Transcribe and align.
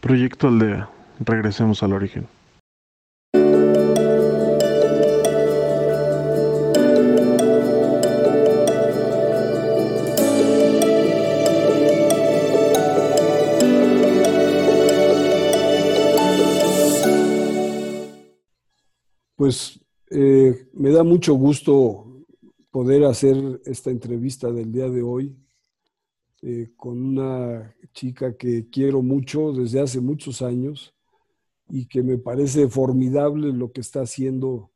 Proyecto 0.00 0.48
Aldea. 0.48 0.88
Regresemos 1.20 1.82
al 1.82 1.92
origen. 1.92 2.28
Pues 19.34 19.80
eh, 20.10 20.68
me 20.74 20.90
da 20.90 21.02
mucho 21.02 21.34
gusto 21.34 22.24
poder 22.70 23.04
hacer 23.04 23.60
esta 23.64 23.90
entrevista 23.90 24.50
del 24.52 24.70
día 24.70 24.88
de 24.88 25.02
hoy 25.02 25.36
eh, 26.42 26.70
con 26.76 27.02
una 27.02 27.74
chica 27.92 28.36
que 28.36 28.68
quiero 28.70 29.02
mucho 29.02 29.52
desde 29.52 29.80
hace 29.80 30.00
muchos 30.00 30.42
años 30.42 30.94
y 31.68 31.86
que 31.86 32.02
me 32.02 32.18
parece 32.18 32.68
formidable 32.68 33.52
lo 33.52 33.72
que 33.72 33.80
está 33.80 34.02
haciendo 34.02 34.70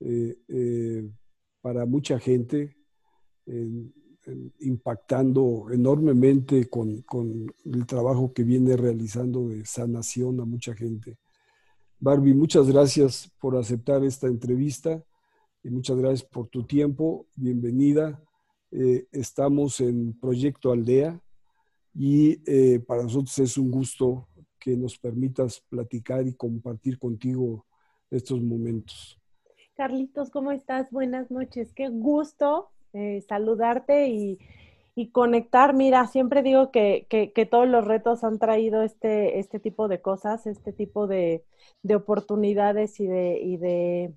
eh, 0.00 1.08
para 1.60 1.86
mucha 1.86 2.18
gente, 2.18 2.76
impactando 4.58 5.66
enormemente 5.72 6.68
con, 6.68 7.02
con 7.02 7.46
el 7.64 7.86
trabajo 7.86 8.32
que 8.32 8.42
viene 8.42 8.76
realizando 8.76 9.48
de 9.48 9.64
sanación 9.64 10.40
a 10.40 10.44
mucha 10.44 10.74
gente. 10.74 11.16
Barbie, 11.98 12.34
muchas 12.34 12.68
gracias 12.68 13.30
por 13.40 13.56
aceptar 13.56 14.04
esta 14.04 14.26
entrevista 14.26 15.02
y 15.62 15.70
muchas 15.70 15.96
gracias 15.96 16.28
por 16.28 16.48
tu 16.48 16.64
tiempo. 16.64 17.26
Bienvenida. 17.34 18.22
Eh, 18.70 19.06
estamos 19.12 19.80
en 19.80 20.18
Proyecto 20.18 20.72
Aldea 20.72 21.20
y 21.94 22.40
eh, 22.46 22.80
para 22.80 23.04
nosotros 23.04 23.38
es 23.38 23.56
un 23.56 23.70
gusto 23.70 24.28
que 24.58 24.76
nos 24.76 24.98
permitas 24.98 25.60
platicar 25.68 26.26
y 26.26 26.34
compartir 26.34 26.98
contigo 26.98 27.64
estos 28.10 28.42
momentos. 28.42 29.20
Carlitos, 29.76 30.30
¿cómo 30.30 30.52
estás? 30.52 30.90
Buenas 30.90 31.30
noches. 31.30 31.72
Qué 31.74 31.88
gusto 31.88 32.70
eh, 32.92 33.22
saludarte 33.28 34.08
y, 34.08 34.38
y 34.94 35.10
conectar. 35.10 35.74
Mira, 35.74 36.06
siempre 36.06 36.42
digo 36.42 36.70
que, 36.70 37.06
que, 37.10 37.46
todos 37.46 37.68
los 37.68 37.84
retos 37.84 38.24
han 38.24 38.38
traído 38.38 38.82
este, 38.82 39.38
este 39.38 39.60
tipo 39.60 39.86
de 39.88 40.00
cosas, 40.00 40.46
este 40.46 40.72
tipo 40.72 41.06
de, 41.06 41.44
de 41.82 41.94
oportunidades 41.94 42.98
y, 42.98 43.06
de, 43.06 43.38
y 43.38 43.58
de, 43.58 44.14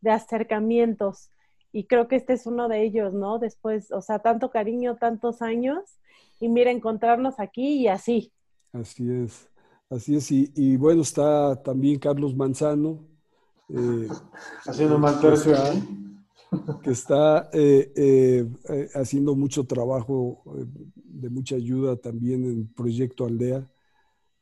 de, 0.00 0.10
acercamientos. 0.10 1.30
Y 1.72 1.84
creo 1.84 2.08
que 2.08 2.16
este 2.16 2.32
es 2.32 2.46
uno 2.46 2.68
de 2.68 2.82
ellos, 2.82 3.12
¿no? 3.12 3.38
Después, 3.38 3.92
o 3.92 4.02
sea, 4.02 4.18
tanto 4.18 4.50
cariño, 4.50 4.96
tantos 4.96 5.42
años, 5.42 5.98
y 6.40 6.48
mira, 6.48 6.70
encontrarnos 6.70 7.38
aquí 7.38 7.74
y 7.74 7.88
así. 7.88 8.32
Así 8.72 9.10
es, 9.10 9.48
así 9.88 10.16
es. 10.16 10.30
Y, 10.30 10.52
y 10.54 10.76
bueno, 10.76 11.02
está 11.02 11.62
también 11.62 11.98
Carlos 11.98 12.34
Manzano. 12.34 13.04
Eh, 13.68 14.08
Haciendo 14.66 14.98
mal 14.98 15.20
tercio 15.20 15.54
que 16.82 16.90
está 16.90 17.48
eh, 17.52 17.92
eh, 17.94 18.48
eh, 18.68 18.88
haciendo 18.94 19.34
mucho 19.34 19.64
trabajo 19.64 20.42
de 20.94 21.30
mucha 21.30 21.56
ayuda 21.56 21.96
también 21.96 22.44
en 22.44 22.66
Proyecto 22.66 23.24
Aldea 23.24 23.70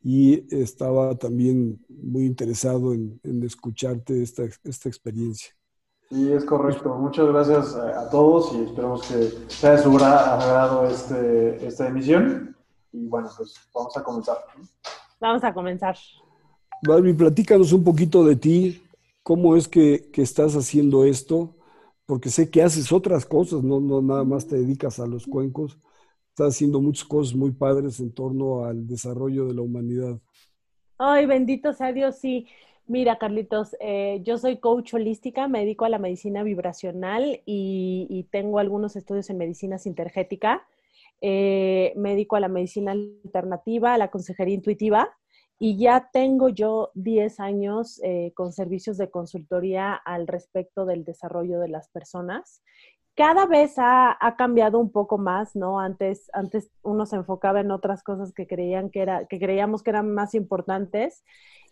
y 0.01 0.45
estaba 0.55 1.17
también 1.17 1.85
muy 1.89 2.25
interesado 2.25 2.93
en, 2.93 3.19
escucharte 3.43 4.23
esta, 4.23 4.43
esta, 4.63 4.87
experiencia. 4.87 5.51
Sí, 6.09 6.33
es 6.33 6.43
correcto. 6.45 6.95
Muchas 6.95 7.27
gracias 7.27 7.75
a, 7.75 8.09
todos 8.09 8.53
y 8.55 8.63
esperamos 8.63 9.07
que 9.07 9.31
sea 9.47 9.71
de 9.71 9.77
su 9.77 9.95
agrado 9.95 10.87
este, 10.87 11.67
esta 11.67 11.87
emisión. 11.87 12.55
Y 12.91 13.07
bueno, 13.07 13.29
pues 13.37 13.55
vamos 13.73 13.95
a 13.95 14.03
comenzar. 14.03 14.37
Vamos 15.19 15.43
a 15.43 15.53
comenzar. 15.53 15.97
Barbie, 16.81 17.13
platícanos 17.13 17.71
un 17.73 17.83
poquito 17.83 18.23
de 18.23 18.35
ti. 18.35 18.83
¿Cómo 19.21 19.55
es 19.55 19.67
que, 19.67 20.09
que 20.11 20.23
estás 20.23 20.55
haciendo 20.55 21.05
esto? 21.05 21.55
porque 22.09 22.31
sé 22.31 22.49
que 22.49 22.63
haces 22.63 22.91
otras 22.91 23.23
cosas, 23.23 23.61
no, 23.61 23.79
no 23.79 24.01
nada 24.01 24.23
más 24.23 24.47
te 24.47 24.55
dedicas 24.55 24.99
a 24.99 25.05
los 25.05 25.27
cuencos, 25.27 25.77
estás 26.29 26.55
haciendo 26.55 26.81
muchas 26.81 27.07
cosas 27.07 27.35
muy 27.35 27.51
padres 27.51 27.99
en 27.99 28.11
torno 28.11 28.65
al 28.65 28.87
desarrollo 28.87 29.45
de 29.45 29.53
la 29.53 29.61
humanidad. 29.61 30.19
Ay, 30.97 31.27
bendito 31.27 31.71
sea 31.71 31.93
Dios, 31.93 32.15
sí. 32.15 32.47
Mira, 32.89 33.19
Carlitos, 33.19 33.75
eh, 33.79 34.19
yo 34.23 34.39
soy 34.39 34.57
coach 34.57 34.95
holística, 34.95 35.47
me 35.47 35.59
dedico 35.59 35.85
a 35.85 35.89
la 35.89 35.99
medicina 35.99 36.41
vibracional 36.41 37.43
y, 37.45 38.25
tengo 38.31 38.57
algunos 38.57 38.95
estudios 38.95 39.29
en 39.29 39.37
medicina 39.37 39.77
sintergética. 39.77 40.65
Eh, 41.21 41.93
me 41.95 42.09
dedico 42.11 42.35
a 42.35 42.39
la 42.39 42.47
medicina 42.47 42.93
alternativa, 42.93 43.93
a 43.93 43.99
la 43.99 44.07
consejería 44.09 44.55
intuitiva 44.55 45.15
y 45.59 45.77
ya 45.77 46.09
tengo 46.11 46.49
yo 46.49 46.89
10 46.95 47.39
años 47.39 48.01
eh, 48.03 48.31
con 48.33 48.53
servicios 48.53 48.97
de 48.97 49.11
consultoría 49.11 49.93
al 49.93 50.25
respecto 50.25 50.87
del 50.87 51.03
desarrollo 51.03 51.59
de 51.59 51.69
las 51.69 51.89
personas. 51.89 52.63
Cada 53.19 53.47
vez 53.47 53.73
ha, 53.75 54.17
cambiado 54.37 54.79
un 54.79 54.93
poco 54.93 55.17
más, 55.17 55.53
¿no? 55.53 55.81
Antes, 55.81 56.29
antes 56.31 56.71
uno 56.83 57.05
se 57.05 57.17
enfocaba 57.17 57.59
en 57.59 57.69
otras 57.69 58.01
cosas 58.01 58.31
que, 58.31 58.47
creían 58.47 58.89
que, 58.89 59.01
era, 59.01 59.25
que 59.25 59.39
creíamos 59.39 59.83
que 59.83 59.89
eran 59.89 60.13
más 60.13 60.33
importantes 60.35 61.25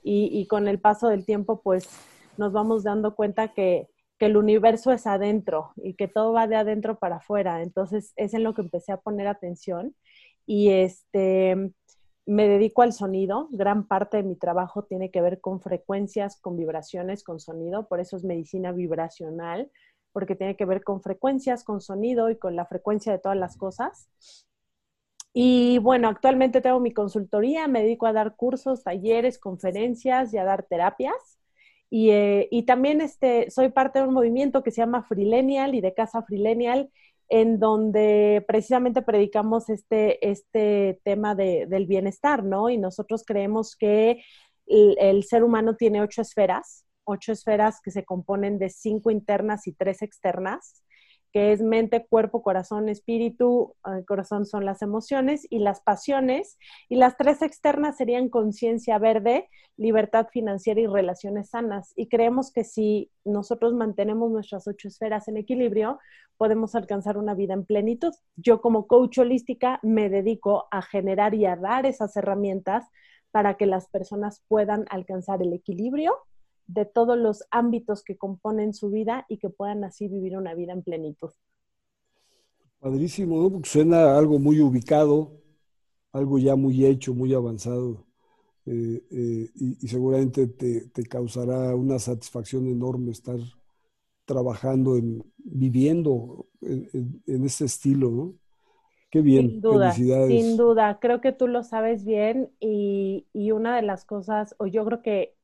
y, 0.04 0.46
con 0.48 0.68
el 0.68 0.82
paso 0.82 1.08
del 1.08 1.26
tiempo, 1.26 1.62
pues 1.62 1.88
nos 2.36 2.52
vamos 2.52 2.84
dando 2.84 3.16
cuenta 3.16 3.54
que, 3.54 3.88
que 4.20 4.26
el 4.26 4.36
universo 4.36 4.92
es 4.92 5.08
adentro 5.08 5.72
y 5.78 5.94
que 5.94 6.10
todo 6.10 6.34
va 6.34 6.48
de 6.48 6.58
adentro 6.58 7.00
para 7.00 7.16
afuera. 7.16 7.62
Entonces 7.62 8.12
es 8.18 8.34
en 8.34 8.44
lo 8.44 8.54
que 8.54 8.64
empecé 8.64 8.92
a 8.92 8.98
poner 9.00 9.28
atención. 9.28 9.96
Y 10.46 10.72
este, 10.72 11.72
me 12.26 12.50
dedico 12.50 12.82
al 12.82 12.92
sonido, 12.92 13.48
gran 13.52 13.88
parte 13.88 14.18
de 14.18 14.24
mi 14.24 14.36
trabajo 14.36 14.84
tiene 14.84 15.12
que 15.12 15.22
ver 15.22 15.40
con 15.40 15.62
frecuencias, 15.62 16.42
con 16.42 16.58
vibraciones, 16.58 17.24
con 17.24 17.40
sonido, 17.40 17.88
por 17.88 18.02
eso 18.02 18.18
es 18.18 18.26
medicina 18.26 18.74
vibracional, 18.74 19.72
porque 20.18 20.36
tiene 20.36 20.56
que 20.56 20.66
ver 20.66 20.84
con 20.84 21.04
frecuencias, 21.04 21.64
con 21.64 21.80
sonido 21.80 22.32
y 22.32 22.38
con 22.40 22.56
la 22.56 22.66
frecuencia 22.66 23.12
de 23.12 23.20
todas 23.20 23.38
las 23.38 23.56
cosas. 23.56 24.10
Y 25.32 25.78
bueno, 25.78 26.08
actualmente 26.08 26.60
tengo 26.60 26.80
mi 26.80 26.92
consultoría, 26.92 27.68
me 27.68 27.84
dedico 27.84 28.08
a 28.08 28.14
dar 28.14 28.36
cursos, 28.36 28.84
talleres, 28.84 29.38
conferencias 29.38 30.34
y 30.34 30.40
a 30.40 30.44
dar 30.44 30.64
terapias. 30.64 31.38
Y, 31.92 32.10
eh, 32.10 32.48
y 32.50 32.64
también 32.64 33.00
este, 33.00 33.52
soy 33.52 33.70
parte 33.70 34.00
de 34.00 34.08
un 34.08 34.16
movimiento 34.16 34.64
que 34.64 34.72
se 34.72 34.82
llama 34.82 35.04
Freelenial 35.04 35.76
y 35.76 35.82
de 35.82 35.94
Casa 35.94 36.24
Freelenial, 36.24 36.90
en 37.30 37.60
donde 37.60 38.44
precisamente 38.48 39.04
predicamos 39.04 39.70
este, 39.70 40.28
este 40.28 41.00
tema 41.04 41.36
del 41.36 41.86
bienestar, 41.86 42.44
¿no? 42.44 42.72
Y 42.72 42.80
nosotros 42.80 43.24
creemos 43.24 43.76
que 43.76 44.24
el, 44.66 45.24
ser 45.26 45.44
humano 45.44 45.76
tiene 45.76 46.02
ocho 46.02 46.24
esferas, 46.24 46.87
ocho 47.08 47.32
esferas 47.32 47.82
que 47.82 47.92
se 47.92 48.06
componen 48.06 48.60
de 48.60 48.70
cinco 48.70 49.10
internas 49.12 49.68
y 49.68 49.74
tres 49.74 50.02
externas 50.02 50.84
que 51.34 51.52
es 51.52 51.62
mente, 51.62 52.06
cuerpo, 52.08 52.42
corazón, 52.42 52.90
espíritu. 52.90 53.76
El 53.86 54.06
corazón 54.06 54.46
son 54.46 54.66
las 54.66 54.82
emociones 54.82 55.46
y 55.50 55.60
las 55.60 55.82
pasiones. 55.82 56.58
Y 56.90 56.96
las 56.96 57.18
tres 57.18 57.42
externas 57.42 57.98
serían 57.98 58.30
conciencia 58.30 58.98
verde, 58.98 59.50
libertad 59.76 60.28
financiera 60.32 60.80
y 60.82 60.88
relaciones 60.88 61.50
sanas. 61.50 61.94
Y 61.96 62.08
creemos 62.08 62.52
que 62.52 62.64
si 62.64 63.12
nosotros 63.26 63.74
mantenemos 63.74 64.32
nuestras 64.32 64.68
ocho 64.68 64.88
esferas 64.88 65.28
en 65.28 65.38
equilibrio, 65.38 66.00
podemos 66.38 66.76
alcanzar 66.76 67.18
una 67.18 67.34
vida 67.34 67.54
en 67.54 67.66
plenitud. 67.66 68.14
Yo 68.36 68.62
como 68.62 68.88
coach 68.88 69.20
holística 69.20 69.80
me 69.84 70.10
dedico 70.10 70.68
a 70.72 70.82
generar 70.82 71.34
y 71.34 71.46
a 71.46 71.56
dar 71.56 71.86
esas 71.86 72.16
herramientas 72.16 72.86
para 73.32 73.56
que 73.56 73.66
las 73.66 73.90
personas 73.90 74.44
puedan 74.48 74.86
alcanzar 74.90 75.42
el 75.42 75.54
equilibrio 75.54 76.16
de 76.68 76.86
todos 76.86 77.18
los 77.18 77.44
ámbitos 77.50 78.04
que 78.04 78.18
componen 78.18 78.74
su 78.74 78.90
vida 78.90 79.26
y 79.30 79.38
que 79.38 79.50
puedan 79.50 79.84
así 79.84 80.08
vivir 80.08 80.38
una 80.38 80.54
vida 80.54 80.74
en 80.74 80.84
plenitud. 80.84 81.32
Padrísimo, 82.80 83.42
¿no? 83.42 83.50
Porque 83.50 83.70
suena 83.70 84.18
algo 84.18 84.38
muy 84.38 84.62
ubicado, 84.62 85.32
algo 86.12 86.38
ya 86.38 86.56
muy 86.56 86.86
hecho, 86.86 87.14
muy 87.14 87.34
avanzado. 87.34 88.06
Eh, 88.66 89.02
eh, 89.12 89.50
y, 89.56 89.88
seguramente 89.88 90.46
te, 90.48 91.04
causará 91.04 91.74
una 91.74 92.00
satisfacción 92.00 92.68
enorme 92.68 93.12
estar 93.12 93.40
trabajando, 94.26 94.98
en, 94.98 95.24
viviendo 95.38 96.48
en, 96.62 97.22
en, 97.26 97.46
ese 97.46 97.64
estilo, 97.64 98.12
¿no? 98.12 98.34
Qué 99.10 99.22
bien, 99.22 99.52
sin 99.52 99.62
duda, 99.62 99.92
Sin 99.94 100.58
duda, 100.58 101.00
creo 101.00 101.22
que 101.22 101.32
tú 101.32 101.48
lo 101.48 101.64
sabes 101.64 102.04
bien 102.04 102.52
y, 102.60 103.26
y 103.32 103.52
una 103.52 103.78
de 103.78 103.84
las 103.84 104.04
cosas, 104.04 104.54
o 104.60 104.68
yo 104.68 104.84
creo 104.84 105.02
que 105.02 105.37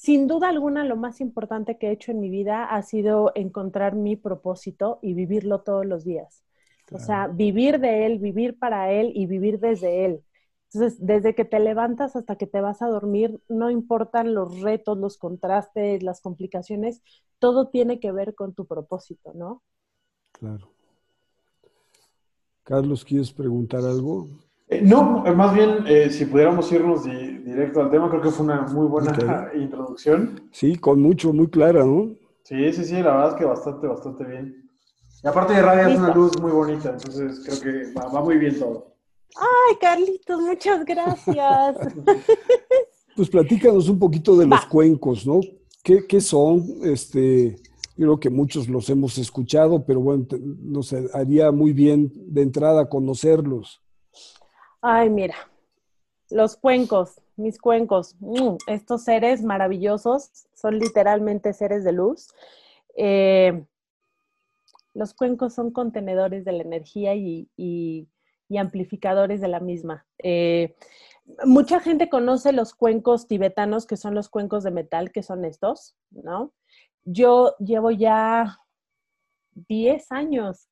sin 0.00 0.26
duda 0.26 0.48
alguna, 0.48 0.82
lo 0.82 0.96
más 0.96 1.20
importante 1.20 1.76
que 1.76 1.88
he 1.88 1.92
hecho 1.92 2.10
en 2.10 2.20
mi 2.20 2.30
vida 2.30 2.64
ha 2.64 2.80
sido 2.80 3.32
encontrar 3.34 3.96
mi 3.96 4.16
propósito 4.16 4.98
y 5.02 5.12
vivirlo 5.12 5.60
todos 5.60 5.84
los 5.84 6.06
días. 6.06 6.42
O 6.90 6.98
sea, 6.98 7.28
vivir 7.28 7.80
de 7.80 8.06
él, 8.06 8.18
vivir 8.18 8.58
para 8.58 8.90
él 8.90 9.12
y 9.14 9.26
vivir 9.26 9.60
desde 9.60 10.06
él. 10.06 10.24
Entonces, 10.72 10.98
desde 11.04 11.34
que 11.34 11.44
te 11.44 11.60
levantas 11.60 12.16
hasta 12.16 12.36
que 12.36 12.46
te 12.46 12.62
vas 12.62 12.80
a 12.80 12.88
dormir, 12.88 13.42
no 13.50 13.70
importan 13.70 14.32
los 14.32 14.62
retos, 14.62 14.96
los 14.96 15.18
contrastes, 15.18 16.02
las 16.02 16.22
complicaciones, 16.22 17.02
todo 17.38 17.68
tiene 17.68 18.00
que 18.00 18.10
ver 18.10 18.34
con 18.34 18.54
tu 18.54 18.64
propósito, 18.64 19.34
¿no? 19.34 19.62
Claro. 20.32 20.70
Carlos, 22.62 23.04
¿quieres 23.04 23.32
preguntar 23.32 23.84
algo? 23.84 24.28
Eh, 24.72 24.82
no, 24.82 25.24
eh, 25.26 25.32
más 25.32 25.52
bien, 25.52 25.84
eh, 25.86 26.10
si 26.10 26.26
pudiéramos 26.26 26.70
irnos 26.70 27.04
di- 27.04 27.38
directo 27.38 27.80
al 27.80 27.90
tema, 27.90 28.08
creo 28.08 28.22
que 28.22 28.30
fue 28.30 28.44
una 28.44 28.62
muy 28.62 28.86
buena 28.86 29.50
introducción. 29.54 30.48
Sí, 30.52 30.76
con 30.76 31.02
mucho, 31.02 31.32
muy 31.32 31.48
clara, 31.48 31.84
¿no? 31.84 32.14
Sí, 32.44 32.72
sí, 32.72 32.84
sí, 32.84 32.94
la 32.94 33.12
verdad 33.16 33.28
es 33.30 33.34
que 33.34 33.44
bastante, 33.44 33.86
bastante 33.88 34.24
bien. 34.24 34.70
Y 35.22 35.26
aparte 35.26 35.54
de 35.54 35.62
radio 35.62 35.88
es 35.88 35.98
una 35.98 36.14
luz 36.14 36.40
muy 36.40 36.52
bonita, 36.52 36.90
entonces 36.90 37.42
creo 37.44 37.60
que 37.60 37.92
va, 37.92 38.06
va 38.08 38.22
muy 38.22 38.38
bien 38.38 38.58
todo. 38.58 38.94
Ay, 39.36 39.76
Carlitos, 39.80 40.40
muchas 40.40 40.84
gracias. 40.84 41.76
Pues 43.16 43.28
platícanos 43.28 43.88
un 43.88 43.98
poquito 43.98 44.36
de 44.36 44.46
los 44.46 44.60
Va. 44.60 44.68
cuencos, 44.70 45.26
¿no? 45.26 45.40
¿Qué, 45.82 46.06
qué 46.06 46.20
son? 46.20 46.64
Este, 46.84 47.56
yo 47.96 48.06
creo 48.06 48.20
que 48.20 48.30
muchos 48.30 48.68
los 48.68 48.88
hemos 48.88 49.18
escuchado, 49.18 49.84
pero 49.84 50.00
bueno, 50.00 50.24
te- 50.26 50.38
nos 50.40 50.94
haría 51.12 51.50
muy 51.50 51.72
bien 51.74 52.10
de 52.14 52.40
entrada 52.42 52.88
conocerlos. 52.88 53.82
Ay, 54.82 55.10
mira, 55.10 55.34
los 56.30 56.56
cuencos, 56.56 57.20
mis 57.36 57.58
cuencos, 57.58 58.16
mm, 58.20 58.56
estos 58.66 59.04
seres 59.04 59.42
maravillosos 59.42 60.30
son 60.54 60.78
literalmente 60.78 61.52
seres 61.52 61.84
de 61.84 61.92
luz. 61.92 62.28
Eh, 62.96 63.64
los 64.94 65.14
cuencos 65.14 65.54
son 65.54 65.70
contenedores 65.70 66.44
de 66.44 66.52
la 66.52 66.62
energía 66.62 67.14
y, 67.14 67.48
y- 67.56 68.08
y 68.48 68.56
amplificadores 68.58 69.40
de 69.40 69.48
la 69.48 69.60
misma. 69.60 70.06
Eh, 70.18 70.74
mucha 71.44 71.78
gente 71.80 72.08
conoce 72.08 72.52
los 72.52 72.74
cuencos 72.74 73.28
tibetanos, 73.28 73.86
que 73.86 73.96
son 73.96 74.14
los 74.14 74.28
cuencos 74.28 74.64
de 74.64 74.72
metal, 74.72 75.12
que 75.12 75.22
son 75.22 75.44
estos, 75.44 75.94
¿no? 76.10 76.52
Yo 77.04 77.54
llevo 77.58 77.92
ya 77.92 78.58
10 79.68 80.10
años 80.10 80.68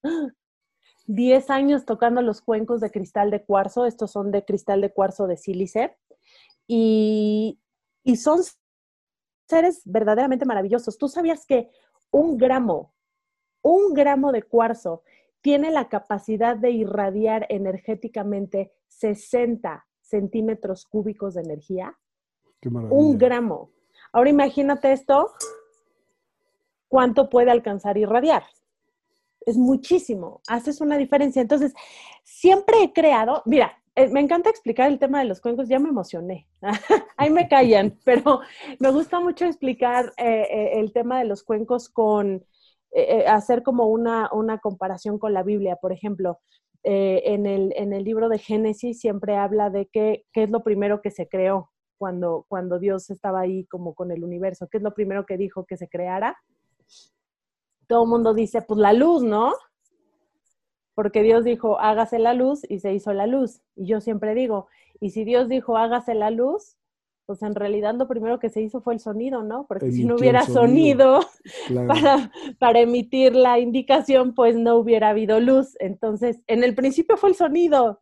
10 1.08 1.48
años 1.50 1.86
tocando 1.86 2.20
los 2.20 2.42
cuencos 2.42 2.80
de 2.80 2.90
cristal 2.90 3.30
de 3.30 3.42
cuarzo, 3.42 3.86
estos 3.86 4.12
son 4.12 4.30
de 4.30 4.44
cristal 4.44 4.82
de 4.82 4.92
cuarzo 4.92 5.26
de 5.26 5.38
sílice, 5.38 5.96
y, 6.66 7.58
y 8.04 8.16
son 8.16 8.40
seres 9.48 9.80
verdaderamente 9.86 10.44
maravillosos. 10.44 10.98
¿Tú 10.98 11.08
sabías 11.08 11.46
que 11.46 11.70
un 12.10 12.36
gramo, 12.36 12.94
un 13.62 13.94
gramo 13.94 14.32
de 14.32 14.42
cuarzo 14.42 15.02
tiene 15.40 15.70
la 15.70 15.88
capacidad 15.88 16.56
de 16.56 16.72
irradiar 16.72 17.46
energéticamente 17.48 18.72
60 18.88 19.86
centímetros 20.02 20.84
cúbicos 20.84 21.34
de 21.34 21.40
energía? 21.40 21.98
Qué 22.60 22.68
maravilla. 22.68 23.00
Un 23.00 23.16
gramo. 23.16 23.70
Ahora 24.12 24.28
imagínate 24.28 24.92
esto, 24.92 25.32
¿cuánto 26.86 27.30
puede 27.30 27.50
alcanzar 27.50 27.96
a 27.96 28.00
irradiar? 28.00 28.42
Es 29.48 29.56
muchísimo, 29.56 30.40
haces 30.48 30.80
una 30.80 30.96
diferencia. 30.98 31.40
Entonces, 31.42 31.72
siempre 32.24 32.82
he 32.82 32.92
creado, 32.92 33.42
mira, 33.46 33.72
eh, 33.94 34.08
me 34.08 34.20
encanta 34.20 34.50
explicar 34.50 34.88
el 34.90 34.98
tema 34.98 35.20
de 35.20 35.24
los 35.26 35.40
cuencos, 35.40 35.68
ya 35.68 35.78
me 35.78 35.88
emocioné, 35.88 36.46
ahí 37.16 37.30
me 37.30 37.48
callan, 37.48 37.98
pero 38.04 38.40
me 38.78 38.90
gusta 38.90 39.20
mucho 39.20 39.44
explicar 39.46 40.12
eh, 40.16 40.46
eh, 40.50 40.70
el 40.80 40.92
tema 40.92 41.18
de 41.18 41.24
los 41.26 41.42
cuencos 41.44 41.88
con, 41.88 42.44
eh, 42.92 43.24
hacer 43.26 43.62
como 43.62 43.86
una, 43.88 44.30
una 44.32 44.58
comparación 44.58 45.18
con 45.18 45.32
la 45.34 45.42
Biblia, 45.42 45.76
por 45.76 45.92
ejemplo. 45.92 46.38
eh, 46.84 47.22
en, 47.26 47.46
el, 47.46 47.72
en 47.76 47.92
el 47.92 48.04
libro 48.04 48.28
de 48.28 48.38
Génesis 48.38 49.00
siempre 49.00 49.36
habla 49.36 49.70
de 49.70 49.86
que, 49.86 50.24
qué 50.32 50.44
es 50.44 50.50
lo 50.50 50.62
primero 50.62 51.00
que 51.02 51.10
se 51.10 51.28
creó 51.28 51.70
cuando, 51.98 52.46
cuando 52.48 52.78
Dios 52.78 53.10
estaba 53.10 53.40
ahí 53.40 53.66
como 53.66 53.94
con 53.94 54.10
el 54.12 54.24
universo, 54.24 54.68
qué 54.70 54.78
es 54.78 54.82
lo 54.84 54.94
primero 54.94 55.26
que 55.26 55.36
dijo 55.36 55.64
que 55.66 55.76
se 55.76 55.88
creara. 55.88 56.36
Todo 57.88 58.04
el 58.04 58.10
mundo 58.10 58.34
dice, 58.34 58.62
pues 58.62 58.78
la 58.78 58.92
luz, 58.92 59.24
¿no? 59.24 59.52
Porque 60.94 61.22
Dios 61.22 61.44
dijo, 61.44 61.80
hágase 61.80 62.18
la 62.18 62.34
luz 62.34 62.62
y 62.68 62.78
se 62.78 62.92
hizo 62.92 63.12
la 63.12 63.26
luz. 63.26 63.60
Y 63.74 63.86
yo 63.86 64.00
siempre 64.00 64.34
digo, 64.34 64.68
y 65.00 65.10
si 65.10 65.24
Dios 65.24 65.48
dijo, 65.48 65.76
hágase 65.76 66.14
la 66.14 66.30
luz, 66.30 66.76
pues 67.24 67.42
en 67.42 67.54
realidad 67.54 67.94
lo 67.94 68.08
primero 68.08 68.38
que 68.38 68.48
se 68.48 68.62
hizo 68.62 68.80
fue 68.80 68.94
el 68.94 69.00
sonido, 69.00 69.42
¿no? 69.42 69.66
Porque 69.66 69.92
si 69.92 70.04
no 70.04 70.16
hubiera 70.16 70.42
sonido. 70.46 71.20
sonido, 71.22 71.30
Claro. 71.66 71.88
para, 71.88 72.32
para 72.58 72.80
emitir 72.80 73.36
la 73.36 73.58
indicación, 73.58 74.34
pues 74.34 74.56
no 74.56 74.76
hubiera 74.76 75.10
habido 75.10 75.38
luz. 75.38 75.76
Entonces, 75.78 76.40
en 76.46 76.64
el 76.64 76.74
principio 76.74 77.16
fue 77.16 77.30
el 77.30 77.36
sonido. 77.36 77.98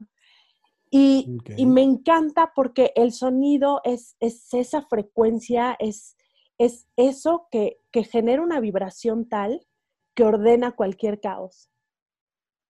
Y, 0.91 1.39
y 1.57 1.67
me 1.67 1.83
encanta 1.83 2.53
porque 2.55 2.93
el 2.95 3.13
sonido 3.13 3.81
es, 3.85 4.17
es 4.21 4.55
esa 4.55 4.83
frecuencia, 4.83 5.77
es, 5.81 6.17
es 6.59 6.89
eso 6.97 7.49
que, 7.51 7.81
que 7.91 8.05
genera 8.05 8.41
una 8.43 8.61
vibración 8.61 9.29
tal 9.29 9.67
que 10.17 10.25
ordena 10.25 10.73
cualquier 10.73 11.21
caos. 11.21 11.71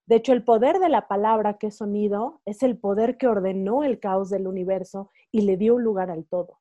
De 0.06 0.16
hecho, 0.16 0.32
el 0.32 0.44
poder 0.44 0.78
de 0.81 0.88
la 0.88 1.08
palabra 1.08 1.58
que 1.58 1.69
es 1.69 1.76
sonido 1.76 2.43
es 2.44 2.62
el 2.62 2.76
poder 2.76 3.16
que 3.16 3.28
ordenó 3.28 3.84
el 3.84 3.98
caos 3.98 4.31
del 4.31 4.46
universo 4.46 5.10
y 5.31 5.43
le 5.43 5.56
dio 5.56 5.76
un 5.76 5.84
lugar 5.84 6.10
al 6.10 6.26
todo. 6.26 6.60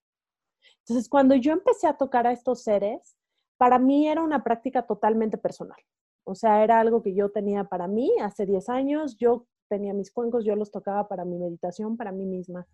Entonces, 0.79 1.09
cuando 1.09 1.35
yo 1.35 1.51
empecé 1.51 1.87
a 1.87 1.97
tocar 1.97 2.27
a 2.27 2.31
estos 2.31 2.63
seres, 2.63 3.17
para 3.57 3.79
mí 3.79 4.07
era 4.07 4.21
una 4.21 4.43
práctica 4.43 4.85
totalmente 4.85 5.37
personal. 5.37 5.79
O 6.23 6.35
sea, 6.35 6.63
era 6.63 6.79
algo 6.79 7.01
que 7.01 7.15
yo 7.15 7.31
tenía 7.31 7.63
para 7.63 7.87
mí 7.87 8.11
hace 8.21 8.45
10 8.45 8.69
años, 8.69 9.17
yo 9.17 9.47
tenía 9.67 9.93
mis 9.93 10.11
cuencos, 10.11 10.45
yo 10.45 10.55
los 10.55 10.71
tocaba 10.71 11.07
para 11.07 11.25
mi 11.25 11.37
meditación, 11.37 11.97
para 11.97 12.11
mí 12.11 12.25
misma. 12.25 12.67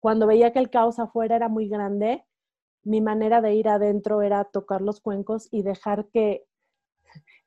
Cuando 0.00 0.26
veía 0.26 0.52
que 0.52 0.58
el 0.58 0.70
caos 0.70 0.98
afuera 0.98 1.36
era 1.36 1.48
muy 1.48 1.68
grande, 1.68 2.24
mi 2.82 3.00
manera 3.00 3.42
de 3.42 3.54
ir 3.54 3.68
adentro 3.68 4.22
era 4.22 4.44
tocar 4.44 4.80
los 4.80 5.00
cuencos 5.00 5.48
y 5.50 5.62
dejar 5.62 6.08
que, 6.08 6.47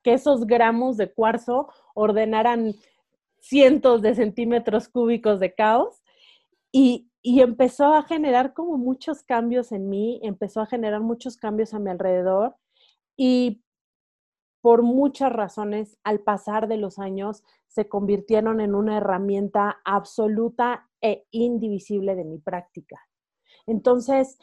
que 0.04 0.14
esos 0.14 0.46
gramos 0.46 0.98
de 0.98 1.12
cuarzo 1.12 1.70
ordenaran 1.94 2.74
cientos 3.40 4.02
de 4.02 4.16
centímetros 4.16 4.88
cúbicos 4.90 5.40
de 5.40 5.54
caos 5.54 6.04
y, 6.72 7.10
y 7.22 7.42
empezó 7.42 7.94
a 7.94 8.04
generar 8.04 8.54
como 8.54 8.78
muchos 8.78 9.24
cambios 9.24 9.72
en 9.72 9.90
mí, 9.90 10.20
empezó 10.24 10.62
a 10.62 10.68
generar 10.68 11.02
muchos 11.02 11.38
cambios 11.38 11.74
a 11.74 11.80
mi 11.80 11.90
alrededor 11.90 12.56
y 13.18 13.62
por 14.62 14.84
muchas 14.84 15.34
razones, 15.34 15.98
al 16.04 16.20
pasar 16.20 16.68
de 16.68 16.78
los 16.78 17.00
años, 17.00 17.44
se 17.68 17.90
convirtieron 17.90 18.62
en 18.62 18.76
una 18.76 18.98
herramienta 18.98 19.82
absoluta 19.84 20.88
e 21.02 21.26
indivisible 21.32 22.16
de 22.16 22.26
mi 22.26 22.38
práctica. 22.38 23.00
Entonces, 23.66 24.38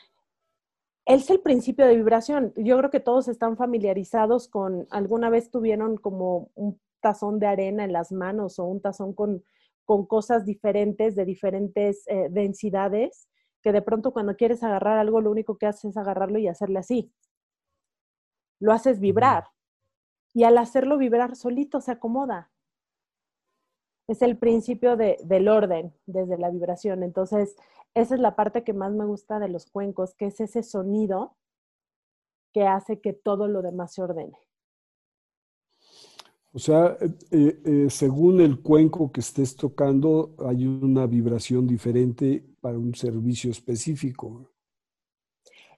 es 1.09 1.31
el 1.31 1.41
principio 1.41 1.87
de 1.87 1.97
vibración. 1.97 2.53
Yo 2.55 2.77
creo 2.77 2.91
que 2.91 3.01
todos 3.01 3.29
están 3.29 3.57
familiarizados 3.57 4.47
con, 4.47 4.87
alguna 4.91 5.31
vez 5.31 5.51
tuvieron 5.51 5.97
como 5.97 6.51
un 6.55 6.79
tazón 7.01 7.39
de 7.39 7.47
arena 7.47 7.85
en 7.85 7.95
las 7.95 8.13
manos 8.13 8.59
o 8.59 8.65
un 8.65 8.83
tazón 8.83 9.15
con, 9.15 9.43
con 9.87 10.05
cosas 10.05 10.45
diferentes, 10.45 11.17
de 11.17 11.25
diferentes 11.25 12.07
eh, 12.09 12.29
densidades, 12.31 13.27
que 13.63 13.73
de 13.73 13.81
pronto 13.81 14.13
cuando 14.13 14.37
quieres 14.37 14.63
agarrar 14.63 14.99
algo, 14.99 15.23
lo 15.23 15.31
único 15.31 15.57
que 15.57 15.65
haces 15.65 15.87
es 15.87 15.97
agarrarlo 15.97 16.39
y 16.39 16.47
hacerle 16.47 16.81
así. 16.81 17.11
Lo 18.61 18.75
haces 18.75 19.01
vibrar. 19.01 19.45
Y 20.35 20.45
al 20.45 20.59
hacerlo 20.59 20.99
vibrar 20.99 21.37
solito 21.37 21.81
se 21.81 21.93
acomoda. 21.93 22.51
Es 24.09 24.23
el 24.23 24.39
principio 24.39 24.97
de, 24.97 25.19
del 25.25 25.49
orden 25.49 25.93
desde 26.07 26.39
la 26.39 26.51
vibración. 26.51 27.03
Entonces, 27.03 27.57
esa 27.95 28.15
es 28.15 28.21
la 28.21 28.35
parte 28.35 28.65
que 28.65 28.73
más 28.73 28.93
me 28.93 29.05
gusta 29.05 29.39
de 29.39 29.49
los 29.49 29.67
cuencos, 29.67 30.15
que 30.15 30.27
es 30.27 30.41
ese 30.41 30.63
sonido 30.63 31.37
que 32.53 32.67
hace 32.67 33.01
que 33.01 33.13
todo 33.13 33.47
lo 33.49 33.63
demás 33.63 33.93
se 33.93 34.03
ordene. 34.03 34.39
O 36.53 36.59
sea, 36.59 36.97
eh, 37.31 37.61
eh, 37.65 37.91
según 37.91 38.41
el 38.41 38.61
cuenco 38.63 39.13
que 39.13 39.21
estés 39.21 39.55
tocando, 39.55 40.35
hay 40.39 40.67
una 40.67 41.07
vibración 41.07 41.67
diferente 41.67 42.45
para 42.61 42.79
un 42.79 42.95
servicio 42.95 43.51
específico. 43.51 44.51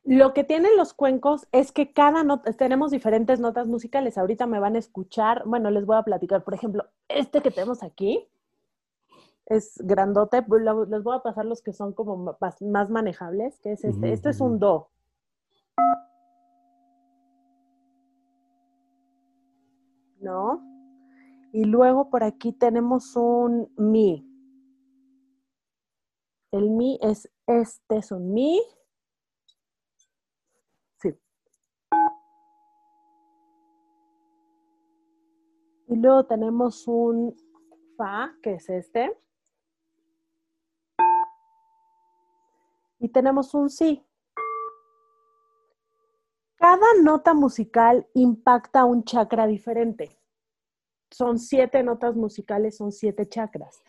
Lo 0.04 0.32
que 0.32 0.44
tienen 0.44 0.76
los 0.76 0.94
cuencos 0.94 1.46
es 1.52 1.72
que 1.72 1.92
cada 1.92 2.24
nota, 2.24 2.52
tenemos 2.54 2.90
diferentes 2.90 3.38
notas 3.38 3.66
musicales. 3.66 4.16
Ahorita 4.16 4.46
me 4.46 4.58
van 4.58 4.76
a 4.76 4.78
escuchar, 4.78 5.42
bueno, 5.46 5.70
les 5.70 5.84
voy 5.84 5.96
a 5.96 6.02
platicar, 6.02 6.42
por 6.42 6.54
ejemplo, 6.54 6.86
este 7.08 7.42
que 7.42 7.50
tenemos 7.50 7.82
aquí 7.82 8.26
es 9.50 9.74
grandote, 9.78 10.44
les 10.88 11.02
voy 11.02 11.16
a 11.16 11.22
pasar 11.22 11.44
los 11.44 11.60
que 11.60 11.72
son 11.72 11.92
como 11.92 12.36
más, 12.60 12.90
manejables, 12.90 13.58
que 13.58 13.72
es 13.72 13.84
este. 13.84 14.12
Este 14.12 14.30
es 14.30 14.40
un 14.40 14.58
do. 14.58 14.90
¿No? 20.20 20.62
Y 21.52 21.64
luego 21.64 22.10
por 22.10 22.22
aquí 22.22 22.52
tenemos 22.52 23.16
un 23.16 23.72
mi. 23.76 24.24
El 26.52 26.70
mi 26.70 26.98
es 27.02 27.28
este, 27.46 27.96
es 27.96 28.12
un 28.12 28.32
mi. 28.32 28.62
Y 35.90 35.96
luego 35.96 36.24
tenemos 36.24 36.86
un 36.86 37.34
fa, 37.96 38.32
que 38.44 38.54
es 38.54 38.70
este. 38.70 39.12
Y 43.00 43.08
tenemos 43.08 43.52
un 43.54 43.68
si. 43.68 44.00
Cada 46.54 46.86
nota 47.02 47.34
musical 47.34 48.06
impacta 48.14 48.84
un 48.84 49.02
chakra 49.02 49.48
diferente. 49.48 50.16
Son 51.10 51.40
siete 51.40 51.82
notas 51.82 52.14
musicales, 52.14 52.76
son 52.76 52.92
siete 52.92 53.28
chakras. 53.28 53.82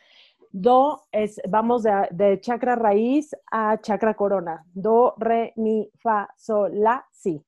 Do 0.50 1.04
es, 1.12 1.40
vamos 1.48 1.84
de, 1.84 2.40
chakra 2.42 2.76
raíz 2.76 3.36
a 3.52 3.80
chakra 3.80 4.16
corona. 4.16 4.66
Do, 4.74 5.14
re, 5.20 5.54
mi, 5.56 5.88
fa, 6.00 6.34
sol, 6.36 6.72
la, 6.74 7.06
si. 7.12 7.46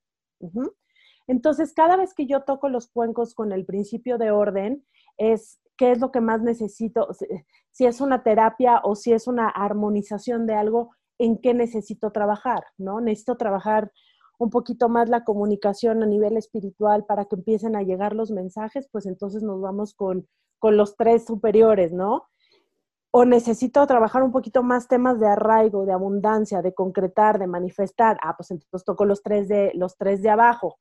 Entonces, 1.27 1.73
cada 1.73 1.95
vez 1.95 2.13
que 2.13 2.25
yo 2.25 2.41
toco 2.41 2.69
los 2.69 2.87
cuencos 2.87 3.33
con 3.33 3.51
el 3.51 3.65
principio 3.65 4.17
de 4.17 4.31
orden, 4.31 4.85
es 5.17 5.59
qué 5.77 5.91
es 5.91 5.99
lo 5.99 6.11
que 6.11 6.21
más 6.21 6.41
necesito, 6.41 7.07
si 7.71 7.85
es 7.85 8.01
una 8.01 8.23
terapia 8.23 8.81
o 8.83 8.95
si 8.95 9.13
es 9.13 9.27
una 9.27 9.47
armonización 9.49 10.45
de 10.45 10.55
algo, 10.55 10.91
en 11.17 11.37
qué 11.37 11.53
necesito 11.53 12.11
trabajar, 12.11 12.63
¿no? 12.77 12.99
Necesito 13.01 13.37
trabajar 13.37 13.91
un 14.39 14.49
poquito 14.49 14.89
más 14.89 15.09
la 15.09 15.23
comunicación 15.23 16.03
a 16.03 16.05
nivel 16.05 16.37
espiritual 16.37 17.05
para 17.05 17.25
que 17.25 17.35
empiecen 17.35 17.75
a 17.75 17.83
llegar 17.83 18.15
los 18.15 18.31
mensajes, 18.31 18.89
pues 18.91 19.05
entonces 19.05 19.43
nos 19.43 19.61
vamos 19.61 19.93
con, 19.93 20.27
con 20.59 20.75
los 20.75 20.95
tres 20.97 21.25
superiores, 21.25 21.91
¿no? 21.91 22.27
o 23.15 23.25
necesito 23.25 23.85
trabajar 23.85 24.23
un 24.23 24.31
poquito 24.31 24.63
más 24.63 24.87
temas 24.87 25.19
de 25.19 25.27
arraigo, 25.27 25.85
de 25.85 25.93
abundancia, 25.93 26.63
de 26.63 26.73
concretar, 26.73 27.37
de 27.37 27.45
manifestar. 27.45 28.17
Ah, 28.23 28.35
pues 28.35 28.49
entonces 28.49 28.83
toco 28.83 29.05
los 29.05 29.21
tres 29.21 29.47
de, 29.47 29.71
los 29.75 29.97
tres 29.97 30.23
de 30.23 30.31
abajo. 30.31 30.79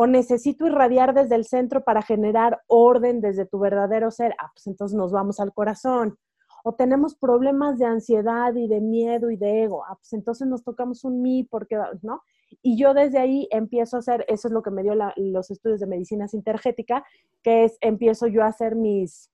O 0.00 0.06
necesito 0.06 0.64
irradiar 0.64 1.12
desde 1.12 1.34
el 1.34 1.44
centro 1.44 1.82
para 1.82 2.02
generar 2.02 2.62
orden 2.68 3.20
desde 3.20 3.46
tu 3.46 3.58
verdadero 3.58 4.12
ser. 4.12 4.32
Ah, 4.38 4.48
pues 4.54 4.68
entonces 4.68 4.96
nos 4.96 5.10
vamos 5.10 5.40
al 5.40 5.52
corazón. 5.52 6.16
O 6.62 6.76
tenemos 6.76 7.16
problemas 7.16 7.80
de 7.80 7.86
ansiedad 7.86 8.54
y 8.54 8.68
de 8.68 8.80
miedo 8.80 9.28
y 9.32 9.36
de 9.36 9.64
ego. 9.64 9.82
Ah, 9.84 9.96
pues 9.96 10.12
entonces 10.12 10.46
nos 10.46 10.62
tocamos 10.62 11.02
un 11.02 11.20
mi 11.20 11.42
porque, 11.42 11.76
¿no? 12.02 12.22
Y 12.62 12.78
yo 12.78 12.94
desde 12.94 13.18
ahí 13.18 13.48
empiezo 13.50 13.96
a 13.96 13.98
hacer, 13.98 14.24
eso 14.28 14.46
es 14.46 14.54
lo 14.54 14.62
que 14.62 14.70
me 14.70 14.84
dio 14.84 14.94
los 15.16 15.50
estudios 15.50 15.80
de 15.80 15.88
medicina 15.88 16.28
sintergética, 16.28 17.04
que 17.42 17.64
es 17.64 17.76
empiezo 17.80 18.28
yo 18.28 18.44
a 18.44 18.46
hacer 18.46 18.76
mis, 18.76 19.32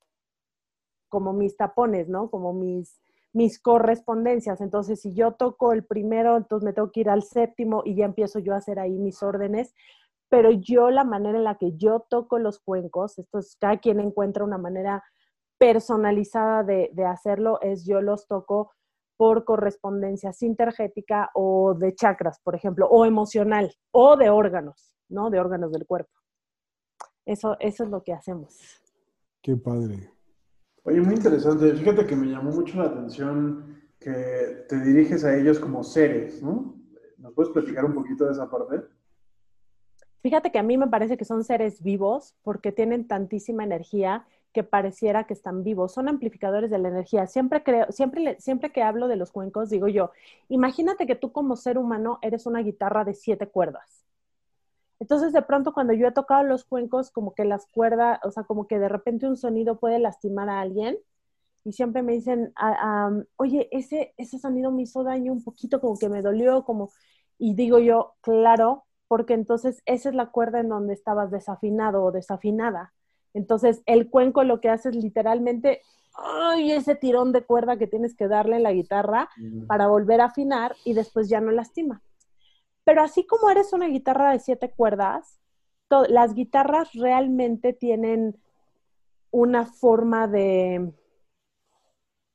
como 1.10 1.34
mis 1.34 1.58
tapones, 1.58 2.08
¿no? 2.08 2.30
Como 2.30 2.54
mis, 2.54 3.02
mis 3.34 3.60
correspondencias. 3.60 4.62
Entonces, 4.62 5.02
si 5.02 5.12
yo 5.12 5.32
toco 5.32 5.74
el 5.74 5.84
primero, 5.84 6.38
entonces 6.38 6.64
me 6.64 6.72
tengo 6.72 6.90
que 6.90 7.00
ir 7.00 7.10
al 7.10 7.22
séptimo 7.22 7.82
y 7.84 7.96
ya 7.96 8.06
empiezo 8.06 8.38
yo 8.38 8.54
a 8.54 8.58
hacer 8.58 8.78
ahí 8.78 8.98
mis 8.98 9.22
órdenes. 9.22 9.74
Pero 10.34 10.50
yo 10.50 10.90
la 10.90 11.04
manera 11.04 11.38
en 11.38 11.44
la 11.44 11.54
que 11.54 11.76
yo 11.76 12.00
toco 12.10 12.40
los 12.40 12.58
cuencos, 12.58 13.20
esto 13.20 13.38
es, 13.38 13.56
cada 13.60 13.78
quien 13.78 14.00
encuentra 14.00 14.42
una 14.42 14.58
manera 14.58 15.04
personalizada 15.58 16.64
de, 16.64 16.90
de 16.92 17.04
hacerlo, 17.04 17.60
es 17.60 17.86
yo 17.86 18.00
los 18.00 18.26
toco 18.26 18.72
por 19.16 19.44
correspondencia 19.44 20.32
sintergética 20.32 21.30
o 21.34 21.74
de 21.74 21.94
chakras, 21.94 22.40
por 22.40 22.56
ejemplo, 22.56 22.88
o 22.88 23.06
emocional, 23.06 23.72
o 23.92 24.16
de 24.16 24.28
órganos, 24.28 24.96
¿no? 25.08 25.30
De 25.30 25.38
órganos 25.38 25.70
del 25.70 25.86
cuerpo. 25.86 26.10
Eso, 27.24 27.56
eso 27.60 27.84
es 27.84 27.90
lo 27.90 28.02
que 28.02 28.12
hacemos. 28.12 28.58
Qué 29.40 29.54
padre. 29.54 30.10
Oye, 30.82 31.00
muy 31.00 31.14
interesante. 31.14 31.76
Fíjate 31.76 32.08
que 32.08 32.16
me 32.16 32.26
llamó 32.26 32.50
mucho 32.50 32.76
la 32.78 32.86
atención 32.86 33.84
que 34.00 34.64
te 34.68 34.80
diriges 34.80 35.24
a 35.24 35.36
ellos 35.36 35.60
como 35.60 35.84
seres, 35.84 36.42
¿no? 36.42 36.74
¿Nos 37.18 37.32
puedes 37.34 37.52
platicar 37.52 37.84
un 37.84 37.94
poquito 37.94 38.24
de 38.24 38.32
esa 38.32 38.50
parte? 38.50 38.82
Fíjate 40.24 40.50
que 40.50 40.58
a 40.58 40.62
mí 40.62 40.78
me 40.78 40.88
parece 40.88 41.18
que 41.18 41.26
son 41.26 41.44
seres 41.44 41.82
vivos 41.82 42.34
porque 42.42 42.72
tienen 42.72 43.06
tantísima 43.06 43.62
energía 43.62 44.26
que 44.54 44.62
pareciera 44.64 45.24
que 45.26 45.34
están 45.34 45.62
vivos. 45.62 45.92
Son 45.92 46.08
amplificadores 46.08 46.70
de 46.70 46.78
la 46.78 46.88
energía. 46.88 47.26
Siempre 47.26 47.62
creo, 47.62 47.92
siempre, 47.92 48.40
siempre 48.40 48.72
que 48.72 48.82
hablo 48.82 49.06
de 49.06 49.16
los 49.16 49.30
cuencos, 49.32 49.68
digo 49.68 49.86
yo, 49.86 50.12
imagínate 50.48 51.06
que 51.06 51.14
tú 51.14 51.30
como 51.30 51.56
ser 51.56 51.76
humano 51.76 52.20
eres 52.22 52.46
una 52.46 52.60
guitarra 52.60 53.04
de 53.04 53.12
siete 53.12 53.48
cuerdas. 53.48 54.06
Entonces, 54.98 55.34
de 55.34 55.42
pronto, 55.42 55.74
cuando 55.74 55.92
yo 55.92 56.06
he 56.06 56.12
tocado 56.12 56.42
los 56.44 56.64
cuencos, 56.64 57.10
como 57.10 57.34
que 57.34 57.44
las 57.44 57.66
cuerdas, 57.66 58.18
o 58.24 58.30
sea, 58.30 58.44
como 58.44 58.66
que 58.66 58.78
de 58.78 58.88
repente 58.88 59.26
un 59.26 59.36
sonido 59.36 59.78
puede 59.78 59.98
lastimar 59.98 60.48
a 60.48 60.60
alguien, 60.60 60.96
y 61.64 61.72
siempre 61.72 62.02
me 62.02 62.12
dicen, 62.12 62.52
ah, 62.56 63.10
oye, 63.36 63.68
ese, 63.72 64.14
ese 64.16 64.38
sonido 64.38 64.70
me 64.72 64.82
hizo 64.82 65.04
daño 65.04 65.32
un 65.32 65.44
poquito, 65.44 65.80
como 65.80 65.98
que 65.98 66.08
me 66.08 66.22
dolió, 66.22 66.64
como, 66.64 66.90
y 67.38 67.54
digo 67.54 67.78
yo, 67.78 68.14
claro, 68.22 68.84
porque 69.14 69.34
entonces 69.34 69.80
esa 69.86 70.08
es 70.08 70.14
la 70.16 70.32
cuerda 70.32 70.58
en 70.58 70.68
donde 70.68 70.92
estabas 70.92 71.30
desafinado 71.30 72.02
o 72.02 72.10
desafinada. 72.10 72.92
Entonces, 73.32 73.80
el 73.86 74.10
cuenco 74.10 74.42
lo 74.42 74.60
que 74.60 74.68
hace 74.68 74.88
es 74.88 74.96
literalmente, 74.96 75.82
ay, 76.14 76.72
ese 76.72 76.96
tirón 76.96 77.30
de 77.30 77.44
cuerda 77.44 77.76
que 77.76 77.86
tienes 77.86 78.16
que 78.16 78.26
darle 78.26 78.56
en 78.56 78.64
la 78.64 78.72
guitarra 78.72 79.28
para 79.68 79.86
volver 79.86 80.20
a 80.20 80.24
afinar 80.24 80.74
y 80.84 80.94
después 80.94 81.28
ya 81.28 81.40
no 81.40 81.52
lastima. 81.52 82.02
Pero 82.82 83.02
así 83.02 83.24
como 83.24 83.50
eres 83.50 83.72
una 83.72 83.86
guitarra 83.86 84.32
de 84.32 84.40
siete 84.40 84.72
cuerdas, 84.72 85.38
las 86.08 86.34
guitarras 86.34 86.92
realmente 86.94 87.72
tienen 87.72 88.36
una 89.30 89.64
forma 89.64 90.26
de, 90.26 90.92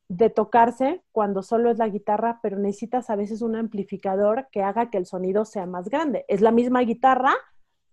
de 0.09 0.31
tocarse 0.31 1.03
cuando 1.11 1.43
solo 1.43 1.69
es 1.69 1.77
la 1.77 1.87
guitarra, 1.87 2.39
pero 2.41 2.57
necesitas 2.57 3.09
a 3.09 3.15
veces 3.15 3.41
un 3.41 3.55
amplificador 3.55 4.47
que 4.51 4.63
haga 4.63 4.89
que 4.89 4.97
el 4.97 5.05
sonido 5.05 5.45
sea 5.45 5.67
más 5.67 5.87
grande. 5.87 6.25
Es 6.27 6.41
la 6.41 6.51
misma 6.51 6.81
guitarra, 6.81 7.33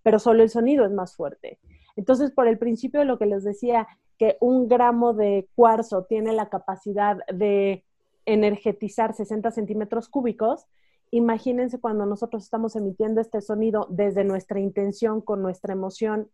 pero 0.03 0.19
solo 0.19 0.43
el 0.43 0.49
sonido 0.49 0.87
es 0.87 0.93
más 0.93 1.15
fuerte. 1.15 1.59
Entonces, 1.95 2.31
por 2.31 2.49
el 2.49 2.59
principio 2.59 3.01
de 3.01 3.07
lo 3.07 3.19
que 3.19 3.27
les 3.27 3.45
decía, 3.45 3.87
que 4.19 4.39
un 4.41 4.67
gramo 4.67 5.13
de 5.13 5.47
cuarzo 5.55 6.05
tiene 6.05 6.33
la 6.33 6.49
capacidad 6.49 7.19
de 7.33 7.85
energetizar 8.25 9.15
60 9.15 9.51
centímetros 9.51 10.09
cúbicos, 10.09 10.67
imagínense 11.11 11.79
cuando 11.81 12.07
nosotros 12.07 12.45
estamos 12.45 12.77
emitiendo 12.77 13.21
este 13.21 13.43
sonido 13.43 13.87
desde 13.91 14.25
nuestra 14.25 14.59
intención, 14.59 15.21
con 15.21 15.43
nuestra 15.43 15.75
emoción, 15.75 16.31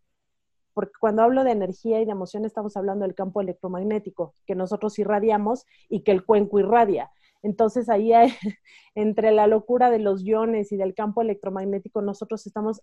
porque 0.74 0.92
cuando 1.00 1.22
hablo 1.22 1.44
de 1.44 1.52
energía 1.52 2.00
y 2.00 2.04
de 2.04 2.12
emoción 2.12 2.44
estamos 2.44 2.76
hablando 2.76 3.04
del 3.04 3.14
campo 3.14 3.40
electromagnético, 3.40 4.34
que 4.46 4.54
nosotros 4.54 4.98
irradiamos 4.98 5.66
y 5.88 6.02
que 6.02 6.12
el 6.12 6.24
cuenco 6.24 6.58
irradia. 6.58 7.10
Entonces 7.42 7.88
ahí 7.88 8.12
entre 8.94 9.32
la 9.32 9.46
locura 9.46 9.90
de 9.90 9.98
los 9.98 10.24
iones 10.24 10.72
y 10.72 10.76
del 10.76 10.94
campo 10.94 11.22
electromagnético, 11.22 12.02
nosotros 12.02 12.46
estamos 12.46 12.82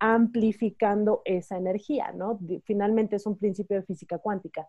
amplificando 0.00 1.22
esa 1.24 1.56
energía, 1.56 2.12
¿no? 2.12 2.38
Finalmente 2.64 3.16
es 3.16 3.26
un 3.26 3.36
principio 3.38 3.76
de 3.78 3.82
física 3.84 4.18
cuántica. 4.18 4.68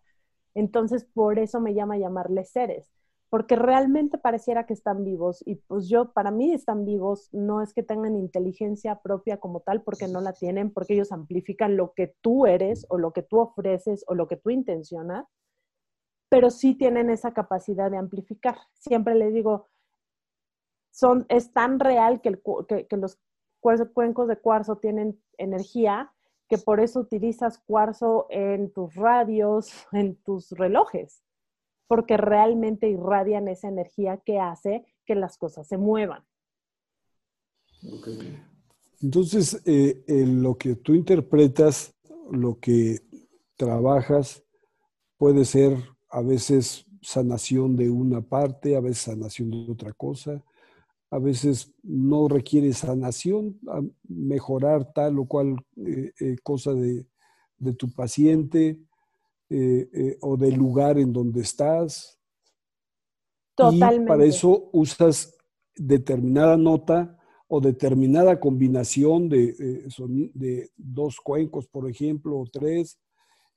Entonces, 0.56 1.06
por 1.06 1.38
eso 1.40 1.60
me 1.62 1.74
llama 1.76 1.98
llamarles 1.98 2.50
seres 2.52 2.90
porque 3.30 3.56
realmente 3.56 4.18
pareciera 4.18 4.66
que 4.66 4.74
están 4.74 5.04
vivos 5.04 5.44
y 5.46 5.56
pues 5.56 5.88
yo, 5.88 6.12
para 6.14 6.32
mí 6.32 6.52
están 6.52 6.84
vivos, 6.86 7.30
no 7.32 7.62
es 7.62 7.74
que 7.74 7.84
tengan 7.84 8.16
inteligencia 8.16 9.02
propia 9.02 9.40
como 9.40 9.60
tal, 9.60 9.84
porque 9.84 10.08
no 10.08 10.20
la 10.20 10.34
tienen, 10.34 10.74
porque 10.74 10.94
ellos 10.96 11.12
amplifican 11.12 11.78
lo 11.78 11.94
que 11.94 12.16
tú 12.22 12.48
eres 12.48 12.88
o 12.90 12.98
lo 12.98 13.14
que 13.14 13.22
tú 13.22 13.40
ofreces 13.40 14.04
o 14.08 14.16
lo 14.16 14.28
que 14.28 14.36
tú 14.36 14.50
intencionas, 14.50 15.28
pero 16.28 16.50
sí 16.50 16.76
tienen 16.76 17.12
esa 17.12 17.34
capacidad 17.34 17.92
de 17.92 17.98
amplificar. 17.98 18.58
Siempre 18.74 19.14
les 19.14 19.34
digo, 19.34 19.68
son, 20.92 21.26
es 21.30 21.54
tan 21.54 21.80
real 21.80 22.22
que, 22.22 22.40
que, 22.68 22.88
que 22.88 22.98
los 22.98 23.20
cuencos 23.94 24.28
de 24.28 24.38
cuarzo 24.38 24.78
tienen 24.78 25.22
energía 25.38 26.12
que 26.48 26.58
por 26.58 26.80
eso 26.80 27.00
utilizas 27.00 27.60
cuarzo 27.60 28.26
en 28.32 28.74
tus 28.74 28.96
radios, 28.96 29.72
en 29.92 30.16
tus 30.24 30.50
relojes 30.50 31.24
porque 31.90 32.18
realmente 32.18 32.88
irradian 32.88 33.48
esa 33.48 33.68
energía 33.68 34.18
que 34.18 34.40
hace 34.40 34.86
que 35.06 35.16
las 35.16 35.40
cosas 35.40 35.68
se 35.68 35.78
muevan. 35.78 36.24
Entonces, 39.02 39.60
eh, 39.66 40.04
lo 40.28 40.56
que 40.56 40.76
tú 40.76 40.94
interpretas, 40.94 41.96
lo 42.32 42.60
que 42.60 43.00
trabajas, 43.58 44.44
puede 45.18 45.46
ser 45.46 45.78
a 46.12 46.22
veces 46.22 46.86
sanación 47.02 47.76
de 47.76 47.90
una 47.90 48.22
parte, 48.22 48.76
a 48.76 48.82
veces 48.82 49.00
sanación 49.00 49.50
de 49.50 49.72
otra 49.72 49.92
cosa, 49.94 50.44
a 51.10 51.18
veces 51.18 51.74
no 51.82 52.28
requiere 52.28 52.72
sanación, 52.74 53.60
mejorar 54.08 54.94
tal 54.94 55.18
o 55.18 55.26
cual 55.26 55.56
eh, 55.78 56.12
eh, 56.20 56.36
cosa 56.44 56.74
de, 56.74 57.08
de, 57.58 57.74
tu 57.74 57.92
paciente, 57.92 58.80
eh, 59.50 59.90
eh, 59.94 60.18
o 60.22 60.38
del 60.38 60.56
lugar 60.56 60.98
en 60.98 61.12
donde 61.12 61.42
estás. 61.42 62.20
Totalmente. 63.56 64.04
Y 64.04 64.08
para 64.08 64.26
eso 64.26 64.70
usas 64.72 65.36
determinada 65.76 66.56
nota 66.58 67.18
o 67.48 67.60
determinada 67.60 68.40
combinación 68.40 69.28
de, 69.28 69.88
de 70.34 70.70
dos 70.78 71.20
cuencos, 71.20 71.68
por 71.68 71.90
ejemplo, 71.90 72.38
o 72.38 72.46
tres. 72.46 73.00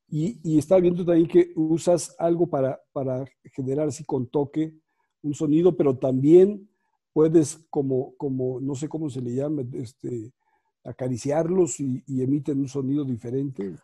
Y, 0.09 0.41
y, 0.43 0.59
está 0.59 0.79
viendo 0.79 1.05
también 1.05 1.29
que 1.29 1.53
usas 1.55 2.15
algo 2.19 2.47
para, 2.47 2.81
para 2.93 3.25
generar 3.55 3.89
así 3.89 4.05
con 4.05 4.27
toque 4.27 4.75
un 5.23 5.35
sonido, 5.35 5.77
pero 5.77 5.97
también 5.97 6.69
puedes 7.13 7.67
como, 7.71 8.15
como 8.17 8.61
no 8.61 8.75
sé 8.75 8.89
cómo 8.89 9.09
se 9.09 9.21
le 9.21 9.35
llama, 9.35 9.63
este, 9.75 10.33
acariciarlos 10.85 11.81
y, 11.81 12.03
y 12.07 12.23
emiten 12.23 12.61
un 12.61 12.69
sonido 12.69 13.05
diferente. 13.05 13.75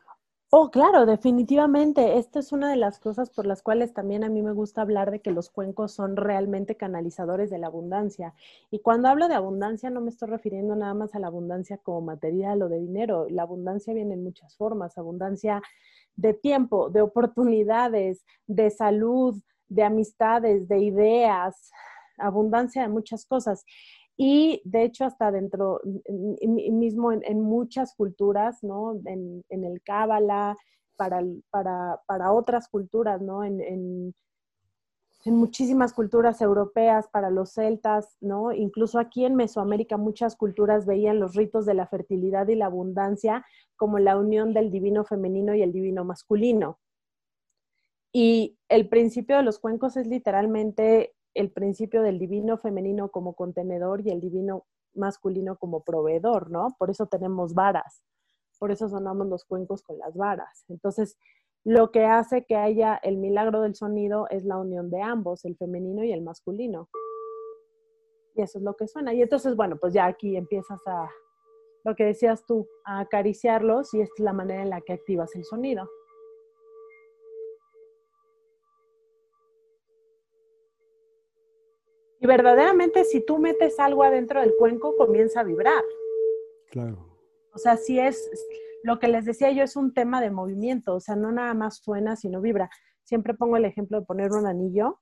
Oh, 0.50 0.70
claro, 0.70 1.04
definitivamente. 1.04 2.16
Esta 2.18 2.38
es 2.38 2.52
una 2.52 2.70
de 2.70 2.76
las 2.76 2.98
cosas 2.98 3.28
por 3.28 3.44
las 3.46 3.62
cuales 3.62 3.92
también 3.92 4.24
a 4.24 4.30
mí 4.30 4.40
me 4.40 4.52
gusta 4.52 4.80
hablar 4.80 5.10
de 5.10 5.20
que 5.20 5.30
los 5.30 5.50
cuencos 5.50 5.92
son 5.92 6.16
realmente 6.16 6.74
canalizadores 6.74 7.50
de 7.50 7.58
la 7.58 7.66
abundancia. 7.66 8.32
Y 8.70 8.78
cuando 8.80 9.08
hablo 9.08 9.28
de 9.28 9.34
abundancia 9.34 9.90
no 9.90 10.00
me 10.00 10.08
estoy 10.08 10.28
refiriendo 10.30 10.74
nada 10.74 10.94
más 10.94 11.14
a 11.14 11.18
la 11.18 11.26
abundancia 11.26 11.76
como 11.76 12.00
material 12.00 12.62
o 12.62 12.68
de 12.70 12.78
dinero. 12.80 13.26
La 13.28 13.42
abundancia 13.42 13.92
viene 13.92 14.14
en 14.14 14.24
muchas 14.24 14.56
formas. 14.56 14.96
Abundancia 14.96 15.60
de 16.16 16.32
tiempo, 16.34 16.88
de 16.90 17.02
oportunidades, 17.02 18.24
de 18.46 18.70
salud, 18.70 19.36
de 19.68 19.82
amistades, 19.84 20.66
de 20.68 20.78
ideas, 20.80 21.70
abundancia 22.18 22.82
de 22.82 22.88
muchas 22.88 23.26
cosas. 23.26 23.64
Y 24.20 24.60
de 24.64 24.82
hecho, 24.82 25.04
hasta 25.04 25.30
dentro, 25.30 25.80
mismo 26.42 27.12
en, 27.12 27.40
muchas 27.40 27.94
culturas, 27.94 28.64
¿no? 28.64 29.00
En, 29.04 29.44
el 29.48 29.80
Cábala, 29.84 30.56
para, 30.96 31.22
para, 31.50 32.00
para, 32.04 32.32
otras 32.32 32.68
culturas, 32.68 33.22
¿no? 33.22 33.44
En, 33.44 33.60
en, 33.60 34.14
muchísimas 35.24 35.92
culturas 35.92 36.40
europeas, 36.40 37.06
para 37.08 37.30
los 37.30 37.52
celtas, 37.52 38.16
¿no? 38.20 38.52
Incluso 38.52 38.98
aquí 38.98 39.24
en 39.24 39.36
Mesoamérica 39.36 39.96
muchas 39.96 40.34
culturas 40.34 40.84
veían 40.84 41.20
los 41.20 41.36
ritos 41.36 41.64
de 41.64 41.74
la 41.74 41.86
fertilidad 41.86 42.48
y 42.48 42.56
la 42.56 42.66
abundancia 42.66 43.46
como 43.76 44.00
la 44.00 44.18
unión 44.18 44.52
del 44.52 44.72
divino 44.72 45.04
femenino 45.04 45.54
y 45.54 45.62
el 45.62 45.72
divino 45.72 46.04
masculino. 46.04 46.80
Y 48.12 48.58
el 48.68 48.88
principio 48.88 49.36
de 49.36 49.44
los 49.44 49.60
cuencos 49.60 49.96
es 49.96 50.08
literalmente 50.08 51.14
el 51.38 51.50
principio 51.50 52.02
del 52.02 52.18
divino 52.18 52.58
femenino 52.58 53.10
como 53.10 53.34
contenedor 53.34 54.00
y 54.04 54.10
el 54.10 54.20
divino 54.20 54.66
masculino 54.94 55.56
como 55.56 55.84
proveedor, 55.84 56.50
¿no? 56.50 56.74
Por 56.78 56.90
eso 56.90 57.06
tenemos 57.06 57.54
varas, 57.54 58.02
por 58.58 58.72
eso 58.72 58.88
sonamos 58.88 59.28
los 59.28 59.44
cuencos 59.44 59.82
con 59.82 59.98
las 59.98 60.16
varas. 60.16 60.64
Entonces, 60.68 61.16
lo 61.64 61.92
que 61.92 62.04
hace 62.04 62.44
que 62.44 62.56
haya 62.56 62.96
el 62.96 63.18
milagro 63.18 63.60
del 63.62 63.76
sonido 63.76 64.26
es 64.30 64.44
la 64.44 64.58
unión 64.58 64.90
de 64.90 65.00
ambos, 65.00 65.44
el 65.44 65.56
femenino 65.56 66.02
y 66.02 66.12
el 66.12 66.22
masculino. 66.22 66.88
Y 68.34 68.42
eso 68.42 68.58
es 68.58 68.64
lo 68.64 68.74
que 68.74 68.88
suena. 68.88 69.14
Y 69.14 69.22
entonces, 69.22 69.54
bueno, 69.54 69.76
pues 69.80 69.92
ya 69.92 70.06
aquí 70.06 70.36
empiezas 70.36 70.80
a, 70.86 71.08
lo 71.84 71.94
que 71.94 72.04
decías 72.04 72.44
tú, 72.46 72.66
a 72.84 73.00
acariciarlos 73.00 73.94
y 73.94 74.00
esta 74.00 74.14
es 74.18 74.24
la 74.24 74.32
manera 74.32 74.62
en 74.62 74.70
la 74.70 74.80
que 74.80 74.92
activas 74.92 75.34
el 75.36 75.44
sonido. 75.44 75.88
Verdaderamente 82.28 83.04
si 83.04 83.20
tú 83.20 83.38
metes 83.38 83.80
algo 83.80 84.04
adentro 84.04 84.40
del 84.40 84.54
cuenco, 84.56 84.94
comienza 84.96 85.40
a 85.40 85.44
vibrar. 85.44 85.82
Claro. 86.70 87.08
O 87.52 87.58
sea, 87.58 87.76
si 87.76 87.98
es, 87.98 88.30
lo 88.84 89.00
que 89.00 89.08
les 89.08 89.24
decía 89.24 89.50
yo 89.50 89.64
es 89.64 89.74
un 89.74 89.92
tema 89.92 90.20
de 90.20 90.30
movimiento, 90.30 90.94
o 90.94 91.00
sea, 91.00 91.16
no 91.16 91.32
nada 91.32 91.54
más 91.54 91.78
suena, 91.78 92.14
sino 92.14 92.40
vibra. 92.40 92.70
Siempre 93.02 93.34
pongo 93.34 93.56
el 93.56 93.64
ejemplo 93.64 93.98
de 93.98 94.06
poner 94.06 94.32
un 94.32 94.46
anillo 94.46 95.00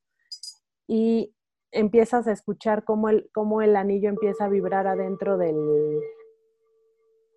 y 0.86 1.34
empiezas 1.72 2.26
a 2.28 2.32
escuchar 2.32 2.84
cómo 2.84 3.10
el, 3.10 3.28
cómo 3.34 3.60
el 3.60 3.76
anillo 3.76 4.08
empieza 4.08 4.46
a 4.46 4.48
vibrar 4.48 4.86
adentro 4.86 5.36
del, 5.36 6.00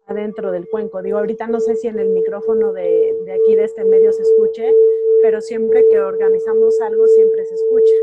adentro 0.06 0.52
del 0.52 0.70
cuenco. 0.70 1.02
Digo, 1.02 1.18
ahorita 1.18 1.48
no 1.48 1.60
sé 1.60 1.76
si 1.76 1.88
en 1.88 2.00
el 2.00 2.10
micrófono 2.10 2.72
de, 2.72 3.16
de 3.26 3.34
aquí, 3.34 3.56
de 3.56 3.66
este 3.66 3.84
medio, 3.84 4.14
se 4.14 4.22
escuche, 4.22 4.74
pero 5.22 5.42
siempre 5.42 5.86
que 5.90 6.00
organizamos 6.00 6.80
algo, 6.80 7.06
siempre 7.08 7.44
se 7.46 7.56
escucha. 7.56 7.96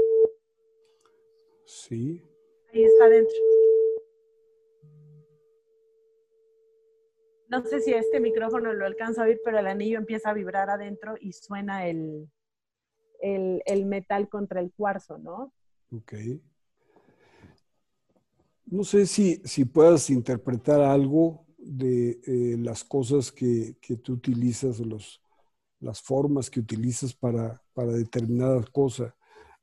Sí. 1.89 2.21
Ahí 2.73 2.85
está 2.85 3.05
adentro. 3.05 3.37
No 7.49 7.65
sé 7.65 7.81
si 7.81 7.93
este 7.93 8.19
micrófono 8.19 8.73
lo 8.73 8.87
alcanza 8.87 9.23
a 9.23 9.27
oír, 9.27 9.41
pero 9.45 9.61
el 9.61 9.69
anillo 9.69 9.99
empieza 9.99 10.31
a 10.31 10.35
vibrar 10.35 10.69
adentro 10.69 11.15
y 11.21 11.33
suena 11.33 11.87
el, 11.87 12.29
el, 13.21 13.87
metal 13.87 14.29
contra 14.29 14.61
el 14.61 14.73
cuarzo, 14.73 15.19
¿no? 15.19 15.53
Ok. 15.93 16.15
No 18.67 18.83
sé 18.83 19.07
si, 19.07 19.37
si 19.45 19.65
puedas 19.65 20.11
interpretar 20.11 20.81
algo 20.81 21.47
de 21.57 22.21
eh, 22.27 22.57
las 22.59 22.83
cosas 22.83 23.31
que, 23.31 23.77
que, 23.81 23.97
tú 23.97 24.15
utilizas, 24.15 24.81
los, 24.81 25.23
las 25.79 26.03
formas 26.03 26.51
que 26.51 26.59
utilizas 26.59 27.15
para, 27.15 27.63
para 27.75 27.93
determinada 27.93 28.65
cosa. 28.73 29.15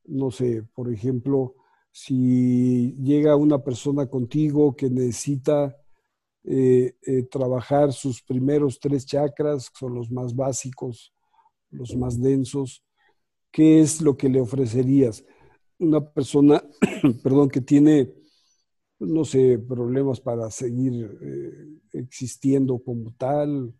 No 0.06 0.30
sé, 0.30 0.62
por 0.74 0.90
ejemplo, 0.90 1.54
si 1.96 2.92
llega 3.04 3.36
una 3.36 3.62
persona 3.62 4.08
contigo 4.08 4.74
que 4.74 4.90
necesita 4.90 5.76
eh, 6.42 6.96
eh, 7.06 7.22
trabajar 7.30 7.92
sus 7.92 8.20
primeros 8.20 8.80
tres 8.80 9.06
chakras, 9.06 9.70
que 9.70 9.78
son 9.78 9.94
los 9.94 10.10
más 10.10 10.34
básicos, 10.34 11.14
los 11.70 11.94
más 11.94 12.20
densos, 12.20 12.82
¿qué 13.52 13.80
es 13.80 14.00
lo 14.00 14.16
que 14.16 14.28
le 14.28 14.40
ofrecerías? 14.40 15.24
Una 15.78 16.04
persona, 16.04 16.64
perdón, 17.22 17.48
que 17.48 17.60
tiene, 17.60 18.12
no 18.98 19.24
sé, 19.24 19.60
problemas 19.60 20.20
para 20.20 20.50
seguir 20.50 21.16
eh, 21.22 21.78
existiendo 21.92 22.76
como 22.80 23.14
tal, 23.16 23.72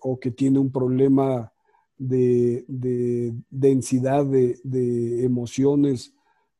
o 0.00 0.18
que 0.18 0.32
tiene 0.32 0.58
un 0.58 0.70
problema 0.70 1.50
de, 1.96 2.64
densidad 3.48 4.26
de 4.26 5.24
emociones 5.24 6.15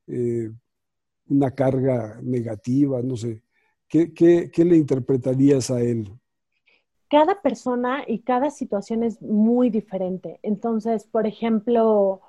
eh, 0.07 0.51
una 1.29 1.51
carga 1.51 2.19
negativa, 2.23 3.03
no 3.03 3.17
sé. 3.17 3.43
¿Qué, 3.89 4.13
¿Qué, 4.13 4.65
le 4.65 4.77
interpretarías 4.77 5.71
a 5.71 5.81
él? 5.81 6.11
Cada 7.09 7.41
persona 7.41 8.03
y 8.07 8.21
cada 8.23 8.51
situación 8.51 9.05
es 9.05 9.23
muy 9.23 9.71
diferente. 9.71 10.41
Entonces, 10.43 11.07
por 11.07 11.27
ejemplo, 11.27 12.21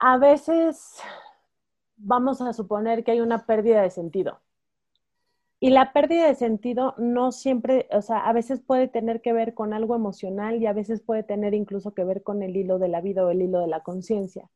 a 0.00 0.18
veces 0.18 0.98
vamos 1.96 2.40
a 2.40 2.52
suponer 2.52 3.04
que 3.04 3.12
hay 3.12 3.20
una 3.20 3.46
pérdida 3.46 3.82
de 3.82 3.90
sentido. 3.90 4.40
Y 5.60 5.70
la 5.70 5.92
pérdida 5.92 6.26
de 6.26 6.34
sentido 6.34 6.94
no 6.98 7.32
siempre, 7.32 7.88
o 7.92 8.02
sea, 8.02 8.18
a 8.18 8.32
veces 8.32 8.60
puede 8.60 8.88
tener 8.88 9.22
que 9.22 9.32
ver 9.32 9.54
con 9.54 9.72
algo 9.72 9.94
emocional 9.94 10.60
y 10.60 10.66
a 10.66 10.72
veces 10.72 11.00
puede 11.00 11.22
tener 11.22 11.54
incluso 11.54 11.94
que 11.94 12.04
ver 12.04 12.22
con 12.22 12.42
el 12.42 12.56
hilo 12.56 12.78
de 12.78 12.88
la 12.88 13.00
vida 13.00 13.24
o 13.24 13.30
el 13.30 13.40
hilo 13.40 13.60
de 13.60 13.68
la 13.68 13.82
conciencia. 13.82 14.50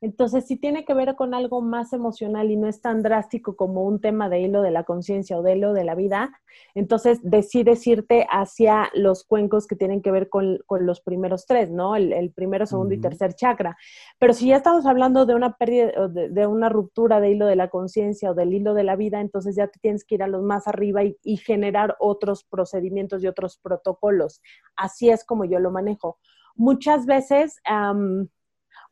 Entonces, 0.00 0.46
si 0.46 0.56
tiene 0.56 0.84
que 0.84 0.94
ver 0.94 1.16
con 1.16 1.34
algo 1.34 1.60
más 1.60 1.92
emocional 1.92 2.50
y 2.50 2.56
no 2.56 2.68
es 2.68 2.80
tan 2.80 3.02
drástico 3.02 3.56
como 3.56 3.82
un 3.84 4.00
tema 4.00 4.28
de 4.28 4.40
hilo 4.40 4.62
de 4.62 4.70
la 4.70 4.84
conciencia 4.84 5.38
o 5.38 5.42
de 5.42 5.56
hilo 5.56 5.72
de 5.72 5.84
la 5.84 5.94
vida, 5.94 6.30
entonces 6.74 7.18
decides 7.22 7.86
irte 7.86 8.26
hacia 8.30 8.90
los 8.94 9.24
cuencos 9.24 9.66
que 9.66 9.76
tienen 9.76 10.00
que 10.02 10.10
ver 10.10 10.28
con, 10.28 10.58
los 10.80 11.00
primeros 11.00 11.46
tres, 11.46 11.70
¿no? 11.70 11.96
El, 11.96 12.32
primero, 12.32 12.66
segundo 12.66 12.94
y 12.94 13.00
tercer 13.00 13.34
chakra. 13.34 13.76
Pero 14.18 14.32
si 14.34 14.48
ya 14.48 14.56
estamos 14.56 14.86
hablando 14.86 15.26
de 15.26 15.34
una 15.34 15.56
pérdida, 15.56 16.08
de, 16.08 16.28
de 16.28 16.46
una 16.46 16.68
ruptura 16.68 17.20
de 17.20 17.30
hilo 17.30 17.46
de 17.46 17.56
la 17.56 17.68
conciencia 17.68 18.30
o 18.30 18.34
del 18.34 18.54
hilo 18.54 18.74
de 18.74 18.84
la 18.84 18.96
vida, 18.96 19.20
entonces 19.20 19.56
ya 19.56 19.66
te 19.66 19.78
tienes 19.80 20.04
que 20.04 20.14
ir 20.14 20.22
a 20.22 20.28
los 20.28 20.42
más 20.42 20.68
arriba 20.68 21.02
y, 21.04 21.36
generar 21.38 21.96
otros 22.00 22.44
procedimientos 22.44 23.22
y 23.22 23.28
otros 23.28 23.58
protocolos. 23.58 24.42
Así 24.76 25.08
es 25.08 25.24
como 25.24 25.44
yo 25.44 25.58
lo 25.60 25.70
manejo. 25.70 26.18
Muchas 26.56 27.06
veces 27.06 27.60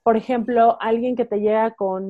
por 0.06 0.16
ejemplo, 0.16 0.76
alguien 0.80 1.16
que 1.16 1.24
te 1.24 1.40
llega 1.40 1.72
con 1.72 2.04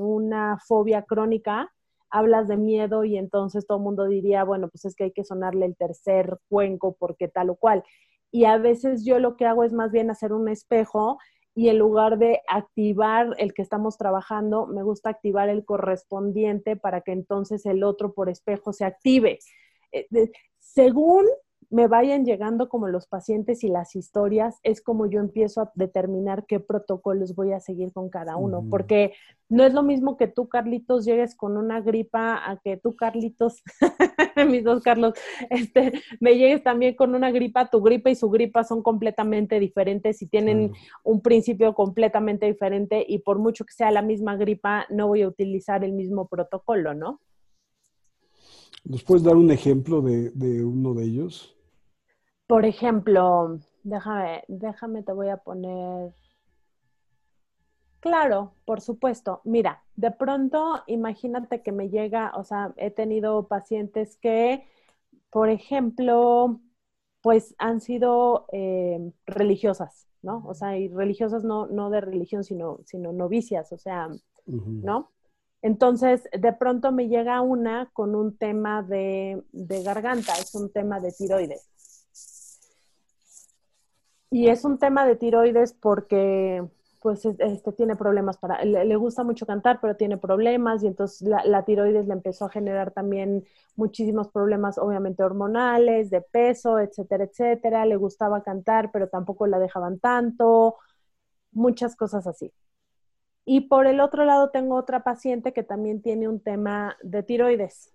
una 0.00 0.58
fobia 0.66 1.02
crónica, 1.02 1.70
hablas 2.08 2.48
de 2.48 2.56
miedo 2.56 3.04
y 3.04 3.18
entonces 3.18 3.66
todo 3.66 3.76
el 3.76 3.84
mundo 3.84 4.06
diría, 4.06 4.42
bueno, 4.42 4.70
pues 4.70 4.86
es 4.86 4.96
que 4.96 5.04
hay 5.04 5.12
que 5.12 5.22
sonarle 5.22 5.66
el 5.66 5.76
tercer 5.76 6.38
cuenco 6.48 6.96
porque 6.98 7.28
tal 7.28 7.50
o 7.50 7.56
cual. 7.56 7.84
Y 8.30 8.46
a 8.46 8.56
veces 8.56 9.04
yo 9.04 9.18
lo 9.18 9.36
que 9.36 9.44
hago 9.44 9.64
es 9.64 9.74
más 9.74 9.92
bien 9.92 10.10
hacer 10.10 10.32
un 10.32 10.48
espejo 10.48 11.18
y 11.54 11.68
en 11.68 11.76
lugar 11.76 12.16
de 12.16 12.40
activar 12.48 13.34
el 13.36 13.52
que 13.52 13.60
estamos 13.60 13.98
trabajando, 13.98 14.66
me 14.66 14.82
gusta 14.82 15.10
activar 15.10 15.50
el 15.50 15.66
correspondiente 15.66 16.76
para 16.76 17.02
que 17.02 17.12
entonces 17.12 17.66
el 17.66 17.84
otro 17.84 18.14
por 18.14 18.30
espejo 18.30 18.72
se 18.72 18.86
active. 18.86 19.40
Eh, 19.92 20.06
según 20.58 21.26
me 21.70 21.86
vayan 21.86 22.24
llegando 22.24 22.68
como 22.68 22.88
los 22.88 23.06
pacientes 23.06 23.64
y 23.64 23.68
las 23.68 23.96
historias, 23.96 24.58
es 24.62 24.82
como 24.82 25.06
yo 25.06 25.20
empiezo 25.20 25.60
a 25.60 25.72
determinar 25.74 26.46
qué 26.46 26.60
protocolos 26.60 27.34
voy 27.34 27.52
a 27.52 27.60
seguir 27.60 27.92
con 27.92 28.10
cada 28.10 28.36
uno, 28.36 28.64
porque 28.70 29.12
no 29.48 29.64
es 29.64 29.74
lo 29.74 29.82
mismo 29.82 30.16
que 30.16 30.28
tú, 30.28 30.48
Carlitos, 30.48 31.04
llegues 31.04 31.34
con 31.34 31.56
una 31.56 31.80
gripa 31.80 32.50
a 32.50 32.58
que 32.58 32.76
tú, 32.76 32.96
Carlitos, 32.96 33.62
mis 34.48 34.64
dos 34.64 34.82
Carlos, 34.82 35.14
este, 35.50 35.92
me 36.20 36.36
llegues 36.36 36.62
también 36.62 36.94
con 36.94 37.14
una 37.14 37.30
gripa, 37.30 37.70
tu 37.70 37.82
gripa 37.82 38.10
y 38.10 38.14
su 38.14 38.30
gripa 38.30 38.64
son 38.64 38.82
completamente 38.82 39.60
diferentes 39.60 40.22
y 40.22 40.26
tienen 40.26 40.72
un 41.04 41.20
principio 41.20 41.74
completamente 41.74 42.46
diferente 42.46 43.04
y 43.06 43.18
por 43.18 43.38
mucho 43.38 43.64
que 43.64 43.72
sea 43.72 43.90
la 43.90 44.02
misma 44.02 44.36
gripa, 44.36 44.86
no 44.90 45.08
voy 45.08 45.22
a 45.22 45.28
utilizar 45.28 45.84
el 45.84 45.92
mismo 45.92 46.28
protocolo, 46.28 46.94
¿no? 46.94 47.20
¿Nos 48.84 49.02
puedes 49.04 49.22
dar 49.22 49.36
un 49.36 49.50
ejemplo 49.50 50.00
de, 50.02 50.30
de 50.30 50.64
uno 50.64 50.94
de 50.94 51.04
ellos? 51.04 51.56
Por 52.46 52.64
ejemplo, 52.64 53.60
déjame, 53.82 54.44
déjame, 54.48 55.02
te 55.02 55.12
voy 55.12 55.28
a 55.28 55.38
poner. 55.38 56.12
Claro, 58.00 58.54
por 58.64 58.80
supuesto. 58.80 59.40
Mira, 59.44 59.84
de 59.94 60.10
pronto, 60.10 60.82
imagínate 60.88 61.62
que 61.62 61.70
me 61.70 61.88
llega, 61.88 62.32
o 62.36 62.42
sea, 62.42 62.74
he 62.76 62.90
tenido 62.90 63.46
pacientes 63.46 64.16
que, 64.16 64.66
por 65.30 65.48
ejemplo, 65.48 66.60
pues 67.22 67.54
han 67.58 67.80
sido 67.80 68.46
eh, 68.52 69.12
religiosas, 69.24 70.08
¿no? 70.20 70.42
O 70.46 70.54
sea, 70.54 70.76
y 70.76 70.88
religiosas 70.88 71.44
no, 71.44 71.68
no 71.68 71.90
de 71.90 72.00
religión, 72.00 72.42
sino, 72.42 72.80
sino 72.84 73.12
novicias, 73.12 73.72
o 73.72 73.78
sea, 73.78 74.08
¿no? 74.46 75.12
Entonces, 75.62 76.28
de 76.36 76.52
pronto 76.52 76.90
me 76.90 77.08
llega 77.08 77.40
una 77.40 77.88
con 77.92 78.16
un 78.16 78.36
tema 78.36 78.82
de, 78.82 79.44
garganta, 79.52 80.32
es 80.34 80.54
un 80.56 80.72
tema 80.72 80.98
de 81.00 81.12
tiroides. 81.12 81.68
Y 84.30 84.48
es 84.48 84.64
un 84.64 84.78
tema 84.78 85.06
de 85.06 85.14
tiroides 85.14 85.72
porque 85.72 86.64
pues 87.00 87.24
este, 87.24 87.72
tiene 87.72 87.96
problemas 87.96 88.38
para, 88.38 88.64
le, 88.64 88.96
gusta 88.96 89.24
mucho 89.24 89.44
cantar, 89.44 89.80
pero 89.80 89.96
tiene 89.96 90.16
problemas 90.18 90.82
y 90.82 90.86
entonces 90.86 91.22
la, 91.22 91.64
tiroides 91.64 92.06
le 92.06 92.12
empezó 92.12 92.44
a 92.44 92.50
generar 92.50 92.92
también 92.92 93.44
muchísimos 93.76 94.28
problemas, 94.28 94.78
obviamente 94.78 95.24
hormonales, 95.24 96.10
de 96.10 96.22
peso, 96.22 96.78
etcétera, 96.78 97.24
etcétera. 97.24 97.86
Le 97.86 97.96
gustaba 97.96 98.42
cantar, 98.42 98.90
pero 98.92 99.08
tampoco 99.08 99.46
la 99.46 99.58
dejaban 99.58 99.98
tanto, 99.98 100.76
muchas 101.52 101.96
cosas 101.96 102.26
así. 102.26 102.52
Y 103.44 103.62
por 103.62 103.86
el 103.86 104.00
otro 104.00 104.24
lado 104.24 104.50
tengo 104.50 104.76
otra 104.76 105.02
paciente 105.04 105.52
que 105.52 105.62
también 105.62 106.00
tiene 106.02 106.28
un 106.28 106.40
tema 106.40 106.96
de 107.02 107.22
tiroides. 107.22 107.92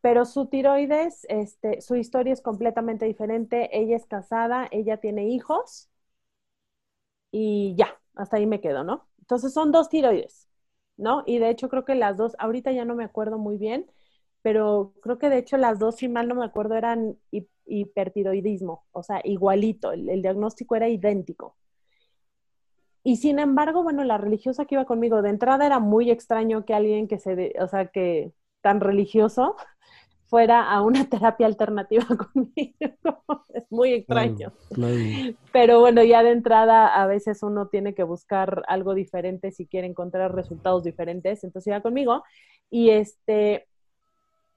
Pero 0.00 0.24
su 0.24 0.46
tiroides, 0.46 1.26
este, 1.28 1.80
su 1.80 1.96
historia 1.96 2.32
es 2.32 2.42
completamente 2.42 3.04
diferente. 3.04 3.70
Ella 3.72 3.96
es 3.96 4.06
casada, 4.06 4.68
ella 4.70 4.96
tiene 4.98 5.28
hijos 5.28 5.90
y 7.30 7.74
ya, 7.76 8.00
hasta 8.14 8.36
ahí 8.36 8.46
me 8.46 8.60
quedo, 8.60 8.84
¿no? 8.84 9.08
Entonces 9.20 9.52
son 9.52 9.72
dos 9.72 9.88
tiroides, 9.88 10.48
¿no? 10.96 11.22
Y 11.26 11.38
de 11.38 11.50
hecho 11.50 11.68
creo 11.68 11.84
que 11.84 11.94
las 11.94 12.16
dos, 12.16 12.34
ahorita 12.38 12.72
ya 12.72 12.84
no 12.84 12.94
me 12.94 13.04
acuerdo 13.04 13.38
muy 13.38 13.56
bien, 13.58 13.90
pero 14.42 14.94
creo 15.02 15.18
que 15.18 15.28
de 15.30 15.38
hecho 15.38 15.56
las 15.56 15.78
dos, 15.78 15.96
si 15.96 16.08
mal 16.08 16.28
no 16.28 16.34
me 16.34 16.44
acuerdo, 16.44 16.74
eran 16.76 17.18
hipertiroidismo, 17.66 18.84
o 18.92 19.02
sea, 19.02 19.20
igualito, 19.24 19.92
el, 19.92 20.22
diagnóstico 20.22 20.76
era 20.76 20.88
idéntico. 20.88 21.56
Y 23.02 23.16
sin 23.16 23.38
embargo, 23.38 23.82
bueno, 23.82 24.04
la 24.04 24.18
religiosa 24.18 24.64
que 24.64 24.74
iba 24.74 24.84
conmigo 24.84 25.22
de 25.22 25.30
entrada 25.30 25.66
era 25.66 25.78
muy 25.78 26.10
extraño 26.10 26.64
que 26.64 26.74
alguien 26.74 27.08
que 27.08 27.18
se, 27.18 27.54
o 27.60 27.68
sea, 27.68 27.86
que 27.86 28.32
tan 28.60 28.80
religioso 28.80 29.56
fuera 30.26 30.70
a 30.70 30.82
una 30.82 31.04
terapia 31.10 31.46
alternativa 31.46 32.04
conmigo. 32.34 32.74
es 33.54 33.64
muy 33.70 33.94
extraño. 33.94 34.52
Pero 35.52 35.80
bueno, 35.80 36.02
ya 36.04 36.22
de 36.22 36.30
entrada 36.30 36.86
a 36.86 37.06
veces 37.06 37.42
uno 37.42 37.68
tiene 37.68 37.94
que 37.94 38.04
buscar 38.04 38.62
algo 38.68 38.94
diferente 38.94 39.50
si 39.50 39.66
quiere 39.66 39.86
encontrar 39.86 40.34
resultados 40.34 40.84
diferentes. 40.84 41.42
Entonces 41.42 41.68
iba 41.68 41.80
conmigo 41.80 42.22
y 42.70 42.90
este 42.90 43.66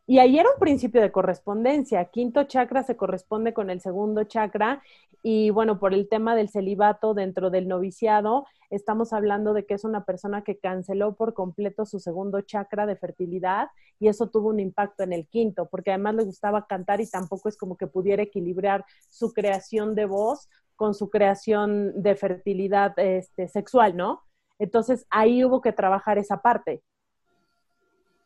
y 0.06 0.20
ahí 0.20 0.38
era 0.38 0.50
un 0.50 0.60
principio 0.60 1.02
de 1.02 1.12
correspondencia. 1.12 2.06
Quinto 2.06 2.44
chakra 2.44 2.84
se 2.84 2.98
corresponde 2.98 3.54
con 3.54 3.70
el 3.70 3.80
segundo 3.82 4.26
chakra 4.26 4.82
y 5.22 5.50
bueno, 5.52 5.80
por 5.80 5.94
el 5.94 6.10
tema 6.10 6.36
del 6.36 6.50
celibato 6.50 7.13
dentro 7.13 7.50
del 7.50 7.70
noviciado, 7.70 8.46
estamos 8.70 9.13
hablando 9.13 9.54
de 9.54 9.66
que 9.66 9.76
es 9.76 9.86
una 9.86 10.04
persona 10.04 10.44
que 10.44 10.58
canceló 10.58 11.16
por 11.16 11.34
completo 11.34 11.86
su 11.86 12.00
segundo 12.00 12.42
chakra 12.42 12.86
de 12.86 12.98
fertilidad 12.98 13.70
y 14.00 14.10
eso 14.10 14.30
tuvo 14.30 14.50
un 14.50 14.60
impacto 14.60 15.04
en 15.04 15.13
el 15.13 15.28
quinto, 15.28 15.70
porque 15.70 15.92
además 15.92 16.16
le 16.16 16.26
gustaba 16.26 16.68
cantar 16.68 17.00
y 17.00 17.10
tampoco 17.10 17.48
es 17.48 17.56
como 17.58 17.78
que 17.78 17.88
pudiera 17.88 18.24
equilibrar 18.24 18.84
su 19.10 19.32
creación 19.32 19.96
de 19.96 20.06
voz 20.06 20.50
con 20.76 20.94
su 20.94 21.10
creación 21.10 22.02
de 22.02 22.16
fertilidad 22.16 22.98
este, 23.00 23.48
sexual, 23.48 23.96
¿no? 23.96 24.24
Entonces 24.60 25.06
ahí 25.10 25.46
hubo 25.46 25.62
que 25.62 25.72
trabajar 25.72 26.18
esa 26.18 26.42
parte. 26.42 26.84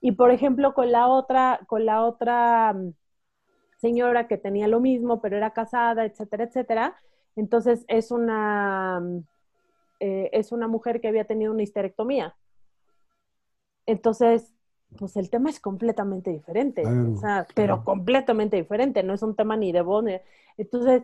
Y 0.02 0.12
por 0.14 0.32
ejemplo, 0.32 0.74
con 0.74 0.92
la 0.92 1.08
otra, 1.08 1.60
con 1.68 1.86
la 1.86 2.04
otra 2.04 2.74
mm, 2.74 2.94
señora 3.78 4.28
que 4.28 4.38
tenía 4.38 4.68
lo 4.68 4.80
mismo, 4.80 5.22
pero 5.22 5.38
era 5.38 5.52
casada, 5.52 6.06
etcétera, 6.06 6.46
etcétera, 6.46 6.96
entonces 7.36 7.86
es 7.88 8.12
una, 8.12 9.00
mm, 9.00 9.24
eh, 10.00 10.30
es 10.34 10.52
una 10.52 10.68
mujer 10.68 11.02
que 11.02 11.08
había 11.08 11.26
tenido 11.26 11.54
una 11.54 11.64
histerectomía. 11.64 12.36
Entonces, 13.86 14.54
pues 14.98 15.16
el 15.18 15.30
tema 15.30 15.50
es 15.50 15.60
completamente 15.60 16.32
diferente, 16.32 16.86
o 16.86 17.18
sea, 17.18 17.46
pero 17.54 17.84
completamente 17.84 18.56
diferente, 18.56 19.04
no 19.04 19.14
es 19.14 19.22
un 19.22 19.36
tema 19.36 19.58
ni 19.58 19.72
de 19.72 19.82
voz. 19.82 20.06
Entonces, 20.58 21.04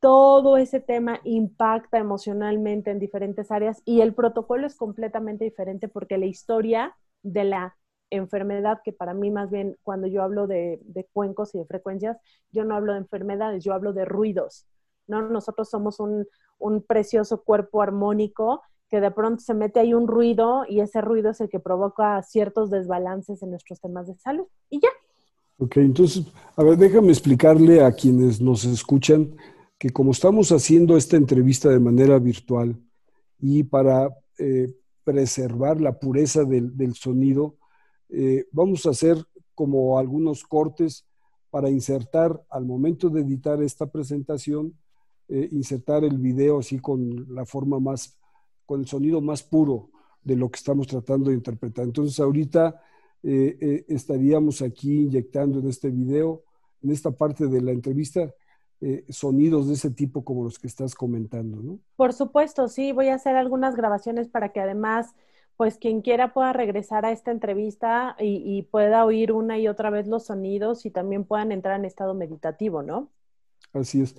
todo 0.00 0.56
ese 0.56 0.80
tema 0.80 1.20
impacta 1.24 1.98
emocionalmente 1.98 2.90
en 2.90 2.98
diferentes 2.98 3.50
áreas 3.50 3.80
y 3.84 4.00
el 4.00 4.14
protocolo 4.14 4.66
es 4.66 4.74
completamente 4.74 5.44
diferente 5.44 5.88
porque 5.88 6.18
la 6.18 6.26
historia 6.26 6.96
de 7.22 7.44
la 7.44 7.76
enfermedad, 8.12 8.80
que 8.84 8.92
para 8.92 9.14
mí 9.14 9.30
más 9.30 9.50
bien 9.50 9.76
cuando 9.82 10.06
yo 10.06 10.22
hablo 10.22 10.46
de, 10.46 10.80
cuencos 11.12 11.54
y 11.54 11.58
de 11.58 11.64
frecuencias, 11.64 12.18
yo 12.50 12.64
no 12.64 12.74
hablo 12.74 12.92
de 12.92 12.98
enfermedades, 12.98 13.64
yo 13.64 13.72
hablo 13.72 13.92
de 13.92 14.04
ruidos, 14.04 14.66
¿no? 15.06 15.28
Nosotros 15.28 15.68
somos 15.68 15.98
un, 16.00 16.26
precioso 16.86 17.42
cuerpo 17.42 17.82
armónico 17.82 18.62
que 18.88 19.00
de 19.00 19.10
pronto 19.10 19.42
se 19.42 19.54
mete 19.54 19.80
ahí 19.80 19.94
un 19.94 20.06
ruido 20.06 20.64
y 20.68 20.80
ese 20.80 21.00
ruido 21.00 21.30
es 21.30 21.40
el 21.40 21.48
que 21.48 21.58
provoca 21.58 22.22
ciertos 22.22 22.70
desbalances 22.70 23.42
en 23.42 23.50
nuestros 23.50 23.80
temas 23.80 24.06
de 24.06 24.14
salud. 24.16 24.46
Y 24.70 24.78
ya. 24.80 24.90
Ok, 25.58 25.78
entonces, 25.78 26.24
a 26.56 26.62
ver, 26.62 26.76
déjame 26.76 27.08
explicarle 27.08 27.82
a 27.82 27.90
quienes 27.90 28.40
nos 28.40 28.64
escuchan 28.64 29.34
que 29.76 29.90
como 29.90 30.12
estamos 30.12 30.52
haciendo 30.52 30.96
esta 30.96 31.16
entrevista 31.16 31.68
de 31.68 31.80
manera 31.80 32.18
virtual 32.20 32.76
y 33.40 33.64
para 33.64 34.08
eh, 34.38 34.72
preservar 35.02 35.80
la 35.80 35.98
pureza 35.98 36.44
del 36.44 36.94
sonido, 36.94 37.56
eh, 38.14 38.46
vamos 38.52 38.84
a 38.84 38.90
hacer 38.90 39.16
como 39.54 39.98
algunos 39.98 40.44
cortes 40.44 41.06
para 41.50 41.70
insertar 41.70 42.42
al 42.50 42.66
momento 42.66 43.08
de 43.08 43.22
editar 43.22 43.62
esta 43.62 43.86
presentación, 43.86 44.76
eh, 45.28 45.48
insertar 45.50 46.04
el 46.04 46.18
video 46.18 46.58
así 46.58 46.78
con 46.78 47.34
la 47.34 47.46
forma 47.46 47.80
más, 47.80 48.18
con 48.66 48.80
el 48.80 48.86
sonido 48.86 49.22
más 49.22 49.42
puro 49.42 49.88
de 50.22 50.36
lo 50.36 50.50
que 50.50 50.58
estamos 50.58 50.86
tratando 50.86 51.30
de 51.30 51.36
interpretar. 51.36 51.86
Entonces 51.86 52.20
ahorita 52.20 52.82
eh, 53.22 53.84
estaríamos 53.88 54.60
aquí 54.60 55.04
inyectando 55.04 55.60
en 55.60 55.68
este 55.68 55.88
video, 55.88 56.44
en 56.82 56.90
esta 56.90 57.12
parte 57.12 57.46
de 57.46 57.62
la 57.62 57.72
entrevista, 57.72 58.32
sonidos 59.10 59.68
de 59.68 59.74
ese 59.74 59.92
tipo 59.92 60.24
como 60.24 60.42
los 60.42 60.58
que 60.58 60.66
estás 60.66 60.96
comentando, 60.96 61.62
¿no? 61.62 61.78
Por 61.94 62.12
supuesto, 62.12 62.66
sí, 62.66 62.90
voy 62.90 63.10
a 63.10 63.14
hacer 63.14 63.36
algunas 63.36 63.76
grabaciones 63.76 64.26
para 64.26 64.48
que 64.48 64.58
además 64.58 65.14
pues 65.56 65.78
quien 65.78 66.02
quiera 66.02 66.32
pueda 66.32 66.52
regresar 66.52 67.04
a 67.04 67.12
esta 67.12 67.30
entrevista 67.30 68.16
y, 68.18 68.62
pueda 68.70 69.04
oír 69.04 69.32
una 69.32 69.58
y 69.58 69.68
otra 69.68 69.90
vez 69.90 70.06
los 70.06 70.24
sonidos 70.24 70.86
y 70.86 70.90
también 70.90 71.24
puedan 71.24 71.52
entrar 71.52 71.78
en 71.78 71.84
estado 71.84 72.14
meditativo, 72.14 72.82
¿no? 72.82 73.10
Así 73.72 74.02
es. 74.02 74.16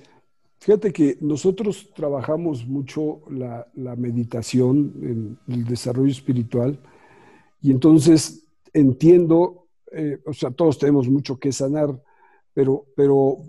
Fíjate 0.59 0.93
que 0.93 1.17
nosotros 1.19 1.91
trabajamos 1.93 2.65
mucho 2.65 3.21
la, 3.29 3.67
meditación 3.97 4.93
en 5.01 5.39
el 5.53 5.65
desarrollo 5.65 6.11
espiritual 6.11 6.79
y 7.61 7.71
entonces 7.71 8.47
entiendo, 8.71 9.67
eh, 9.91 10.19
o 10.25 10.33
sea, 10.33 10.51
todos 10.51 10.77
tenemos 10.77 11.09
mucho 11.09 11.37
que 11.37 11.51
sanar, 11.51 12.01
pero, 12.53 12.85
pero, 12.95 13.39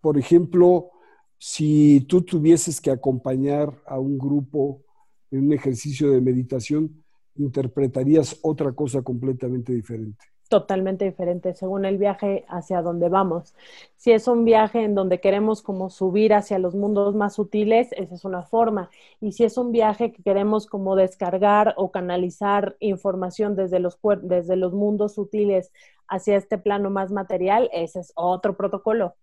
por 0.00 0.18
ejemplo, 0.18 0.90
si 1.38 2.00
tú 2.08 2.22
tuvieses 2.22 2.80
que 2.80 2.90
acompañar 2.90 3.72
a 3.86 3.98
un 3.98 4.18
grupo 4.18 4.82
en 5.30 5.46
un 5.46 5.52
ejercicio 5.52 6.10
de 6.10 6.20
meditación, 6.20 7.04
interpretarías 7.38 8.38
otra 8.42 8.72
cosa 8.72 9.02
completamente 9.02 9.72
diferente. 9.72 10.18
Totalmente 10.48 11.04
diferente 11.04 11.54
según 11.54 11.84
el 11.84 11.98
viaje 11.98 12.46
hacia 12.48 12.80
donde 12.80 13.10
vamos. 13.10 13.54
Si 13.96 14.12
es 14.12 14.28
un 14.28 14.46
viaje 14.46 14.82
en 14.82 14.94
donde 14.94 15.20
queremos 15.20 15.60
como 15.60 15.90
subir 15.90 16.32
hacia 16.32 16.58
los 16.58 16.74
mundos 16.74 17.14
más 17.14 17.34
sutiles, 17.34 17.92
esa 17.92 18.14
es 18.14 18.24
una 18.24 18.42
forma. 18.42 18.88
Y 19.20 19.32
si 19.32 19.44
es 19.44 19.58
un 19.58 19.72
viaje 19.72 20.10
que 20.10 20.22
queremos 20.22 20.66
como 20.66 20.96
descargar 20.96 21.74
o 21.76 21.90
canalizar 21.90 22.76
información 22.80 23.56
desde 23.56 23.78
los, 23.78 23.98
desde 24.22 24.56
los 24.56 24.72
mundos 24.72 25.14
sutiles 25.14 25.70
hacia 26.08 26.36
este 26.36 26.56
plano 26.56 26.88
más 26.88 27.12
material, 27.12 27.68
ese 27.72 28.00
es 28.00 28.12
otro 28.14 28.56
protocolo. 28.56 29.16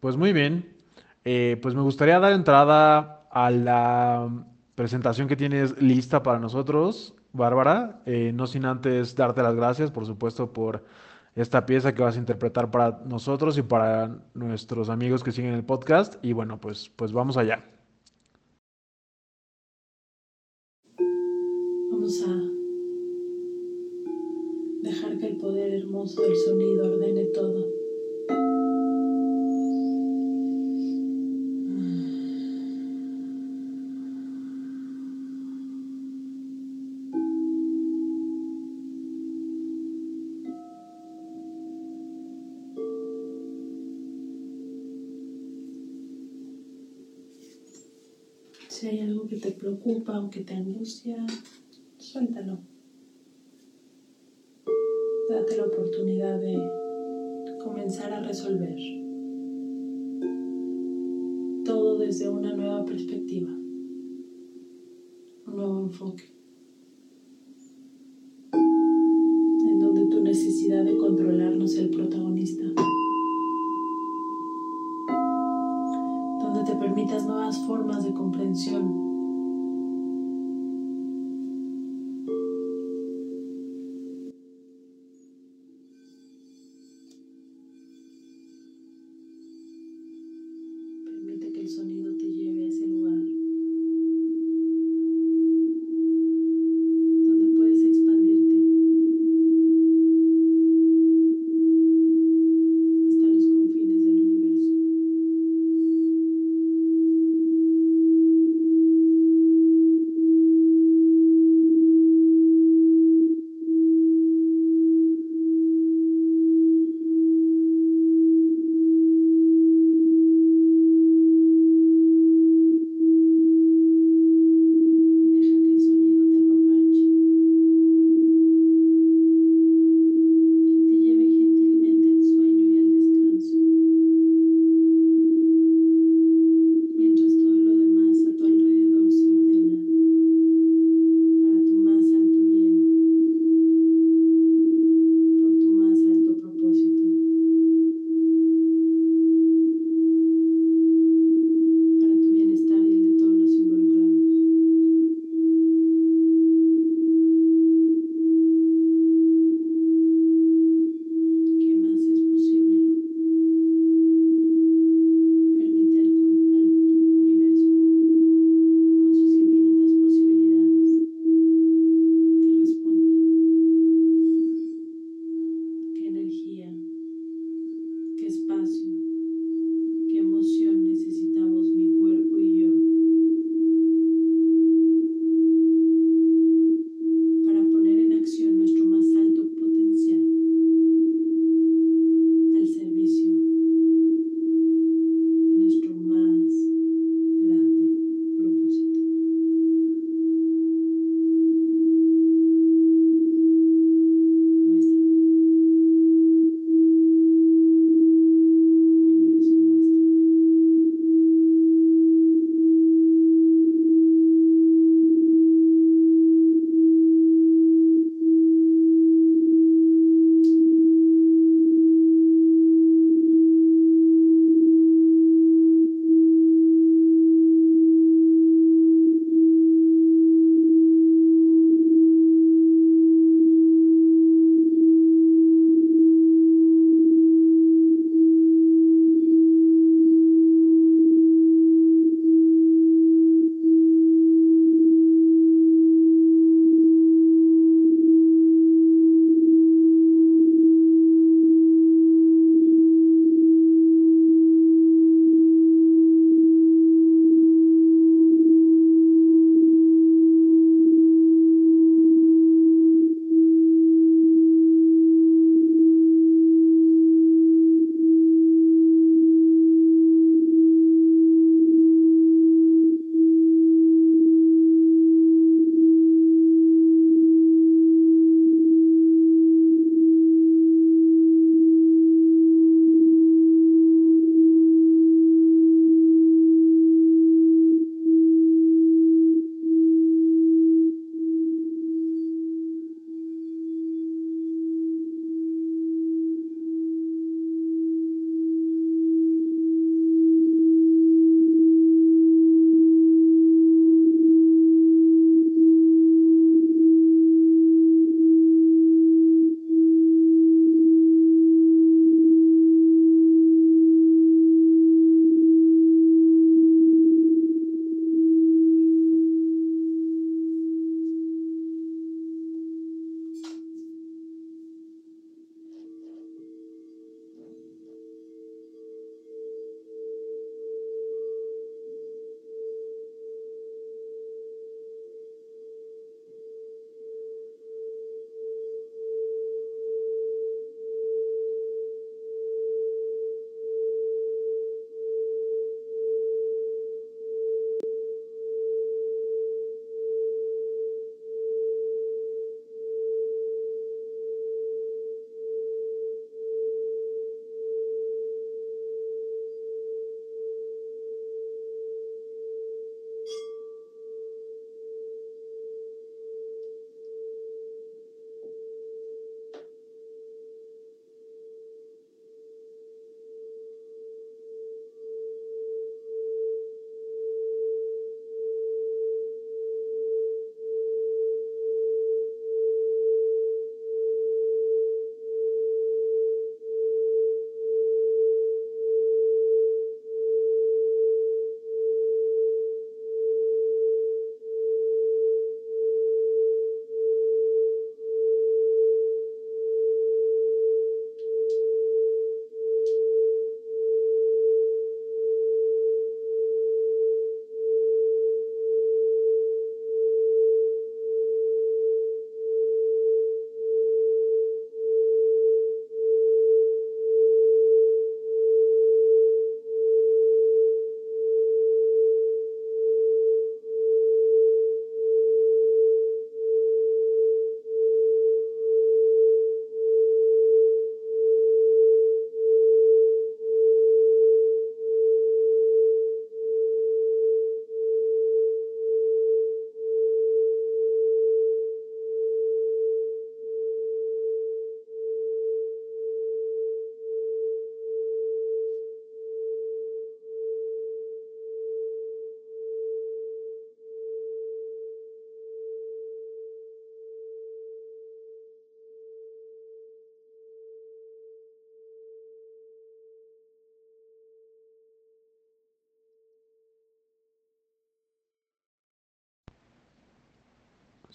Pues 0.00 0.16
muy 0.16 0.32
bien. 0.32 0.74
Eh, 1.24 1.58
pues 1.62 1.74
me 1.74 1.82
gustaría 1.82 2.18
dar 2.18 2.32
entrada 2.32 3.28
a 3.30 3.50
la 3.50 4.46
presentación 4.74 5.28
que 5.28 5.36
tienes 5.36 5.80
lista 5.80 6.22
para 6.22 6.38
nosotros, 6.38 7.14
Bárbara. 7.32 8.02
Eh, 8.06 8.32
no 8.34 8.46
sin 8.46 8.64
antes 8.64 9.14
darte 9.14 9.42
las 9.42 9.54
gracias, 9.54 9.90
por 9.90 10.06
supuesto, 10.06 10.52
por 10.52 10.84
esta 11.34 11.64
pieza 11.64 11.94
que 11.94 12.02
vas 12.02 12.16
a 12.16 12.18
interpretar 12.18 12.70
para 12.70 13.00
nosotros 13.06 13.56
y 13.58 13.62
para 13.62 14.18
nuestros 14.34 14.88
amigos 14.90 15.22
que 15.22 15.32
siguen 15.32 15.54
el 15.54 15.64
podcast. 15.64 16.22
Y 16.24 16.32
bueno, 16.32 16.60
pues, 16.60 16.90
pues 16.94 17.12
vamos 17.12 17.36
allá. 17.36 17.64
Vamos 21.90 22.24
a 22.26 22.52
dejar 24.82 25.18
que 25.18 25.26
el 25.28 25.36
poder 25.36 25.74
hermoso 25.74 26.22
del 26.22 26.36
sonido 26.36 26.92
ordene 26.92 27.24
todo. 27.26 27.81
Preocupa 49.62 50.18
o 50.18 50.28
que 50.28 50.40
te 50.40 50.54
angustia, 50.54 51.24
suéltalo. 51.96 52.58
Date 55.30 55.56
la 55.56 55.66
oportunidad 55.66 56.40
de 56.40 56.58
comenzar 57.62 58.12
a 58.12 58.24
resolver. 58.24 58.76
Todo 61.64 61.98
desde 61.98 62.28
una 62.28 62.52
nueva 62.56 62.84
perspectiva, 62.84 63.50
un 65.46 65.54
nuevo 65.54 65.78
enfoque, 65.82 66.24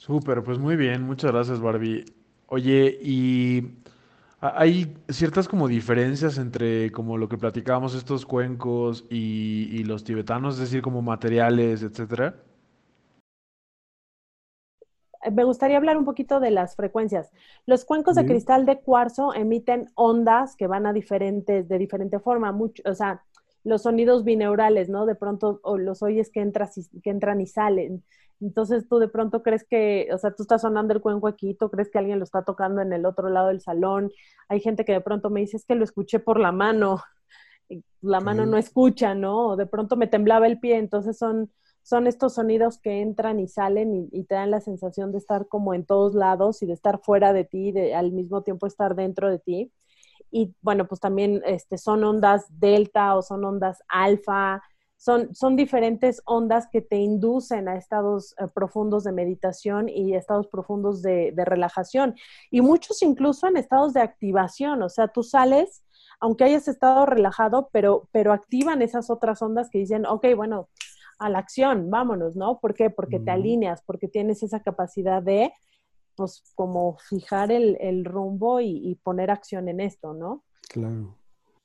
Súper, 0.08 0.44
pues 0.44 0.58
muy 0.60 0.76
bien, 0.78 1.04
muchas 1.04 1.32
gracias 1.34 1.60
Barbie. 1.62 2.06
Oye, 2.48 2.98
y 3.02 3.74
ha- 4.42 4.62
hay 4.62 4.96
ciertas 5.10 5.48
como 5.50 5.68
diferencias 5.68 6.38
entre 6.38 6.92
como 6.94 7.18
lo 7.18 7.30
que 7.30 7.38
platicábamos 7.38 7.96
estos 7.96 8.26
cuencos 8.26 9.06
y, 9.10 9.70
y 9.72 9.84
los 9.84 10.04
tibetanos, 10.06 10.56
es 10.56 10.62
decir, 10.62 10.82
como 10.82 11.02
materiales, 11.02 11.84
etcétera. 11.84 12.36
Eh, 15.24 15.32
Me 15.32 15.44
gustaría 15.44 15.78
hablar 15.78 15.98
un 15.98 16.06
poquito 16.06 16.40
de 16.40 16.52
las 16.52 16.76
frecuencias. 16.76 17.32
Los 17.66 17.86
cuencos 17.86 18.16
de 18.16 18.26
cristal 18.26 18.66
de 18.66 18.80
cuarzo 18.82 19.34
emiten 19.34 19.88
ondas 19.96 20.56
que 20.56 20.68
van 20.68 20.86
a 20.86 20.94
diferentes, 20.94 21.68
de 21.68 21.78
diferente 21.78 22.20
forma, 22.20 22.52
mucho, 22.52 22.84
o 22.86 22.94
sea, 22.96 23.24
los 23.68 23.84
sonidos 23.84 24.24
bineurales, 24.24 24.90
¿no? 24.90 25.06
De 25.06 25.16
pronto 25.16 25.60
o 25.64 25.78
los 25.78 26.02
oyes 26.04 26.32
que, 26.32 26.42
entras 26.42 26.78
y- 26.78 27.02
que 27.02 27.10
entran 27.12 27.42
y 27.42 27.48
salen. 27.48 28.04
Entonces 28.42 28.88
tú 28.88 29.00
de 29.00 29.08
pronto 29.10 29.44
crees 29.44 29.66
que, 29.68 30.08
o 30.14 30.18
sea, 30.18 30.32
tú 30.36 30.44
estás 30.44 30.62
sonando 30.62 30.94
el 30.94 31.02
cuenco 31.02 31.28
aquí, 31.28 31.56
tú 31.56 31.70
crees 31.72 31.90
que 31.92 31.98
alguien 32.00 32.20
lo 32.20 32.24
está 32.26 32.44
tocando 32.44 32.82
en 32.82 32.94
el 32.94 33.06
otro 33.06 33.30
lado 33.30 33.48
del 33.50 33.62
salón. 33.62 34.12
Hay 34.50 34.60
gente 34.62 34.86
que 34.86 34.94
de 34.94 35.02
pronto 35.02 35.30
me 35.30 35.42
dice, 35.42 35.58
es 35.58 35.66
que 35.66 35.76
lo 35.76 35.84
escuché 35.84 36.20
por 36.20 36.40
la 36.40 36.52
mano. 36.52 37.02
La 38.02 38.22
mano 38.22 38.46
no 38.46 38.58
escucha, 38.58 39.16
¿no? 39.16 39.50
O 39.50 39.56
de 39.58 39.66
pronto 39.66 39.96
me 39.98 40.08
temblaba 40.08 40.48
el 40.48 40.60
pie. 40.60 40.78
Entonces 40.78 41.18
son, 41.18 41.52
son 41.84 42.08
estos 42.08 42.36
sonidos 42.36 42.80
que 42.80 43.02
entran 43.02 43.40
y 43.40 43.48
salen 43.48 43.94
y, 43.96 44.10
y 44.12 44.24
te 44.26 44.36
dan 44.36 44.52
la 44.52 44.62
sensación 44.62 45.12
de 45.12 45.18
estar 45.20 45.48
como 45.48 45.74
en 45.74 45.86
todos 45.86 46.14
lados 46.16 46.62
y 46.62 46.68
de 46.68 46.74
estar 46.74 47.00
fuera 47.04 47.34
de 47.34 47.44
ti, 47.46 47.72
de 47.72 47.96
al 47.96 48.12
mismo 48.12 48.44
tiempo 48.44 48.68
estar 48.68 48.96
dentro 48.96 49.30
de 49.30 49.40
ti. 49.40 49.72
Y 50.38 50.54
bueno, 50.62 50.88
pues 50.88 51.02
también 51.02 51.42
este, 51.46 51.80
son 51.80 52.04
ondas 52.04 52.46
delta 52.60 53.16
o 53.16 53.24
son 53.24 53.44
ondas 53.44 53.80
alfa, 53.88 54.62
son, 54.96 55.34
son 55.34 55.56
diferentes 55.56 56.22
ondas 56.26 56.68
que 56.72 56.82
te 56.82 56.98
inducen 56.98 57.68
a 57.68 57.76
estados 57.76 58.36
eh, 58.38 58.46
profundos 58.54 59.04
de 59.04 59.14
meditación 59.14 59.90
y 59.90 60.14
estados 60.14 60.46
profundos 60.46 61.02
de, 61.02 61.32
de 61.32 61.44
relajación. 61.44 62.16
Y 62.52 62.62
muchos 62.62 63.02
incluso 63.02 63.48
en 63.48 63.58
estados 63.58 63.94
de 63.94 64.02
activación, 64.02 64.84
o 64.84 64.90
sea, 64.90 65.08
tú 65.08 65.24
sales, 65.24 65.84
aunque 66.20 66.44
hayas 66.44 66.68
estado 66.68 67.08
relajado, 67.08 67.70
pero, 67.72 68.08
pero 68.12 68.32
activan 68.32 68.84
esas 68.84 69.10
otras 69.10 69.42
ondas 69.42 69.72
que 69.72 69.80
dicen, 69.80 70.06
ok, 70.06 70.28
bueno, 70.36 70.70
a 71.18 71.30
la 71.32 71.40
acción, 71.40 71.90
vámonos, 71.90 72.36
¿no? 72.36 72.60
¿Por 72.60 72.76
qué? 72.76 72.92
Porque 72.92 73.20
te 73.20 73.32
alineas, 73.32 73.82
porque 73.82 74.08
tienes 74.08 74.44
esa 74.44 74.60
capacidad 74.60 75.24
de, 75.24 75.52
pues, 76.18 76.44
como 76.56 76.98
fijar 76.98 77.52
el, 77.52 77.78
el 77.80 78.04
rumbo 78.04 78.60
y, 78.60 78.72
y 78.86 78.96
poner 78.96 79.32
acción 79.32 79.70
en 79.70 79.80
esto, 79.80 80.14
¿no? 80.14 80.44
Claro. 80.68 81.16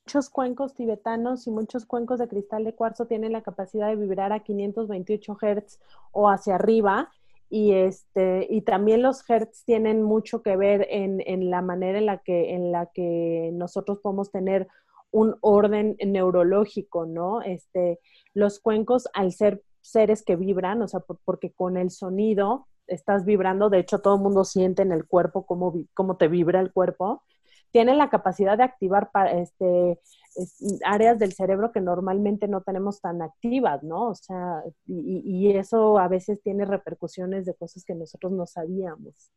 Muchos 0.05 0.29
cuencos 0.29 0.73
tibetanos 0.73 1.47
y 1.47 1.51
muchos 1.51 1.85
cuencos 1.85 2.19
de 2.19 2.27
cristal 2.27 2.63
de 2.63 2.73
cuarzo 2.75 3.05
tienen 3.07 3.31
la 3.33 3.41
capacidad 3.41 3.87
de 3.87 3.95
vibrar 3.97 4.31
a 4.31 4.41
528 4.41 5.37
Hz 5.41 5.79
o 6.11 6.29
hacia 6.29 6.55
arriba. 6.55 7.09
Y, 7.49 7.73
este, 7.73 8.47
y 8.49 8.61
también 8.61 9.01
los 9.03 9.29
Hertz 9.29 9.63
tienen 9.63 10.01
mucho 10.01 10.41
que 10.41 10.55
ver 10.57 10.87
en, 10.89 11.21
en 11.25 11.49
la 11.51 11.61
manera 11.61 11.99
en 11.99 12.05
la, 12.07 12.17
que, 12.17 12.53
en 12.55 12.71
la 12.71 12.87
que 12.87 13.51
nosotros 13.53 13.99
podemos 13.99 14.31
tener 14.31 14.67
un 15.11 15.35
orden 15.41 15.95
neurológico, 16.03 17.05
¿no? 17.05 17.41
Este, 17.43 17.99
los 18.33 18.59
cuencos, 18.59 19.07
al 19.13 19.31
ser 19.31 19.61
seres 19.81 20.23
que 20.23 20.35
vibran, 20.35 20.81
o 20.81 20.87
sea, 20.87 21.01
por- 21.01 21.19
porque 21.23 21.51
con 21.51 21.77
el 21.77 21.91
sonido 21.91 22.65
estás 22.87 23.25
vibrando, 23.25 23.69
de 23.69 23.79
hecho 23.79 23.99
todo 23.99 24.15
el 24.15 24.21
mundo 24.21 24.43
siente 24.43 24.81
en 24.81 24.91
el 24.91 25.05
cuerpo 25.07 25.45
cómo, 25.45 25.73
cómo 25.93 26.17
te 26.17 26.27
vibra 26.27 26.59
el 26.59 26.71
cuerpo, 26.71 27.23
tienen 27.71 27.97
la 27.97 28.09
capacidad 28.09 28.57
de 28.57 28.63
activar 28.63 29.11
pa- 29.11 29.31
este, 29.31 29.99
es- 30.35 30.79
áreas 30.85 31.17
del 31.19 31.33
cerebro 31.33 31.71
que 31.71 31.81
normalmente 31.81 32.47
no 32.47 32.61
tenemos 32.61 33.01
tan 33.01 33.21
activas, 33.21 33.83
¿no? 33.83 34.09
O 34.09 34.15
sea, 34.15 34.63
y, 34.85 35.51
eso 35.57 35.97
a 35.97 36.07
veces 36.07 36.41
tiene 36.41 36.65
repercusiones 36.65 37.45
de 37.45 37.55
cosas 37.55 37.83
que 37.83 37.95
nosotros 37.95 38.31
no 38.31 38.45
sabíamos. 38.45 39.31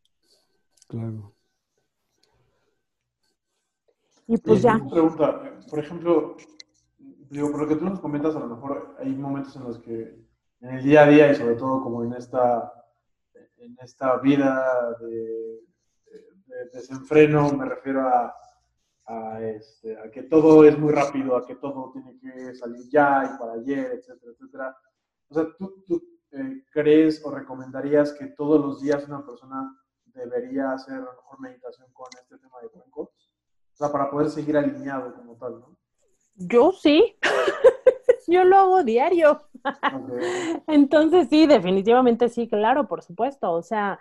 Claro. 0.88 1.32
Y 4.28 4.36
pues 4.38 4.62
ya, 4.62 4.76
una 4.76 4.90
pregunta, 4.90 5.60
por 5.70 5.78
ejemplo, 5.78 6.36
digo, 7.30 7.50
por 7.50 7.60
lo 7.62 7.68
que 7.68 7.76
tú 7.76 7.84
nos 7.84 8.00
comentas, 8.00 8.34
a 8.34 8.40
lo 8.40 8.48
mejor 8.48 8.96
hay 8.98 9.14
momentos 9.14 9.54
en 9.56 9.64
los 9.64 9.78
que 9.78 10.18
en 10.60 10.70
el 10.70 10.82
día 10.82 11.04
a 11.04 11.08
día 11.08 11.30
y 11.30 11.34
sobre 11.36 11.54
todo 11.54 11.82
como 11.82 12.02
en 12.02 12.12
esta, 12.14 12.72
en 13.58 13.76
esta 13.80 14.16
vida 14.18 14.96
de, 15.00 15.60
de 16.46 16.64
desenfreno, 16.72 17.52
me 17.52 17.66
refiero 17.66 18.02
a, 18.02 18.34
a, 19.06 19.42
este, 19.42 19.98
a 19.98 20.10
que 20.10 20.22
todo 20.24 20.64
es 20.64 20.78
muy 20.78 20.92
rápido, 20.92 21.36
a 21.36 21.46
que 21.46 21.56
todo 21.56 21.92
tiene 21.92 22.18
que 22.18 22.54
salir 22.54 22.88
ya 22.88 23.32
y 23.34 23.38
para 23.38 23.54
ayer, 23.54 23.92
etcétera, 23.92 24.32
etcétera. 24.32 24.76
O 25.28 25.34
sea, 25.34 25.46
¿tú, 25.58 25.84
tú 25.86 26.02
eh, 26.32 26.64
crees 26.70 27.24
o 27.24 27.30
recomendarías 27.30 28.12
que 28.12 28.26
todos 28.26 28.60
los 28.60 28.80
días 28.80 29.06
una 29.06 29.24
persona 29.24 29.76
debería 30.06 30.72
hacer 30.72 30.94
a 30.94 31.00
lo 31.00 31.12
mejor 31.12 31.40
meditación 31.40 31.88
con 31.92 32.08
este 32.20 32.38
tema 32.38 32.60
de 32.62 32.68
cuencos? 32.68 33.08
O 33.72 33.76
sea, 33.76 33.92
para 33.92 34.10
poder 34.10 34.30
seguir 34.30 34.56
alineado 34.56 35.14
como 35.14 35.36
tal, 35.36 35.60
¿no? 35.60 35.76
yo 36.36 36.72
sí, 36.72 37.16
yo 38.26 38.44
lo 38.44 38.56
hago 38.56 38.84
diario. 38.84 39.42
Entonces 40.66 41.28
sí, 41.28 41.46
definitivamente 41.46 42.28
sí, 42.28 42.48
claro, 42.48 42.88
por 42.88 43.02
supuesto. 43.02 43.52
O 43.52 43.62
sea, 43.62 43.98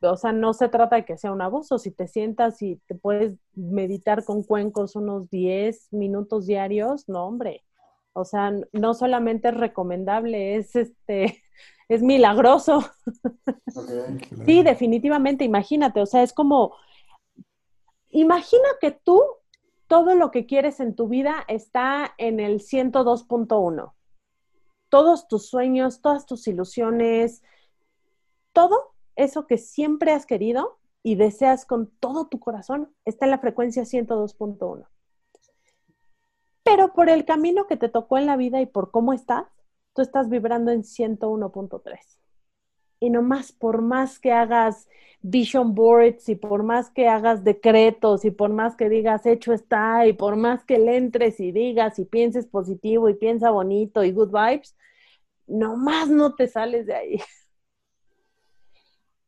o 0.00 0.16
sea, 0.16 0.32
no 0.32 0.52
se 0.52 0.68
trata 0.68 0.96
de 0.96 1.04
que 1.04 1.16
sea 1.16 1.32
un 1.32 1.42
abuso. 1.42 1.78
Si 1.78 1.90
te 1.90 2.08
sientas 2.08 2.60
y 2.62 2.76
te 2.86 2.94
puedes 2.94 3.34
meditar 3.54 4.24
con 4.24 4.42
cuencos 4.42 4.96
unos 4.96 5.30
10 5.30 5.92
minutos 5.92 6.46
diarios, 6.46 7.08
no, 7.08 7.26
hombre. 7.26 7.62
O 8.12 8.24
sea, 8.24 8.52
no 8.72 8.94
solamente 8.94 9.48
es 9.48 9.54
recomendable, 9.54 10.56
es 10.56 10.76
este, 10.76 11.42
es 11.88 12.02
milagroso. 12.02 12.84
Claro. 13.72 14.44
Sí, 14.44 14.62
definitivamente, 14.62 15.44
imagínate, 15.44 16.00
o 16.00 16.06
sea, 16.06 16.22
es 16.22 16.32
como, 16.32 16.74
imagina 18.10 18.68
que 18.80 18.90
tú, 18.90 19.22
todo 19.86 20.14
lo 20.14 20.30
que 20.30 20.46
quieres 20.46 20.80
en 20.80 20.94
tu 20.94 21.08
vida 21.08 21.44
está 21.48 22.14
en 22.18 22.40
el 22.40 22.60
102.1. 22.60 23.92
Todos 24.92 25.26
tus 25.26 25.48
sueños, 25.48 26.02
todas 26.02 26.26
tus 26.26 26.46
ilusiones, 26.46 27.42
todo 28.52 28.92
eso 29.16 29.46
que 29.46 29.56
siempre 29.56 30.12
has 30.12 30.26
querido 30.26 30.78
y 31.02 31.14
deseas 31.14 31.64
con 31.64 31.86
todo 31.86 32.26
tu 32.26 32.38
corazón 32.38 32.94
está 33.06 33.24
en 33.24 33.30
la 33.30 33.38
frecuencia 33.38 33.84
102.1. 33.84 34.86
Pero 36.62 36.92
por 36.92 37.08
el 37.08 37.24
camino 37.24 37.66
que 37.66 37.78
te 37.78 37.88
tocó 37.88 38.18
en 38.18 38.26
la 38.26 38.36
vida 38.36 38.60
y 38.60 38.66
por 38.66 38.90
cómo 38.90 39.14
estás, 39.14 39.46
tú 39.94 40.02
estás 40.02 40.28
vibrando 40.28 40.70
en 40.70 40.82
101.3 40.82 42.21
y 43.02 43.10
nomás 43.10 43.50
por 43.50 43.82
más 43.82 44.20
que 44.20 44.30
hagas 44.30 44.88
vision 45.22 45.74
boards 45.74 46.28
y 46.28 46.36
por 46.36 46.62
más 46.62 46.88
que 46.88 47.08
hagas 47.08 47.42
decretos 47.42 48.24
y 48.24 48.30
por 48.30 48.50
más 48.50 48.76
que 48.76 48.88
digas 48.88 49.26
hecho 49.26 49.52
está 49.52 50.06
y 50.06 50.12
por 50.12 50.36
más 50.36 50.64
que 50.64 50.78
le 50.78 50.96
entres 50.96 51.40
y 51.40 51.50
digas 51.50 51.98
y 51.98 52.04
pienses 52.04 52.46
positivo 52.46 53.08
y 53.08 53.14
piensa 53.14 53.50
bonito 53.50 54.04
y 54.04 54.12
good 54.12 54.30
vibes, 54.30 54.76
nomás 55.48 56.10
no 56.10 56.36
te 56.36 56.46
sales 56.46 56.86
de 56.86 56.94
ahí. 56.94 57.20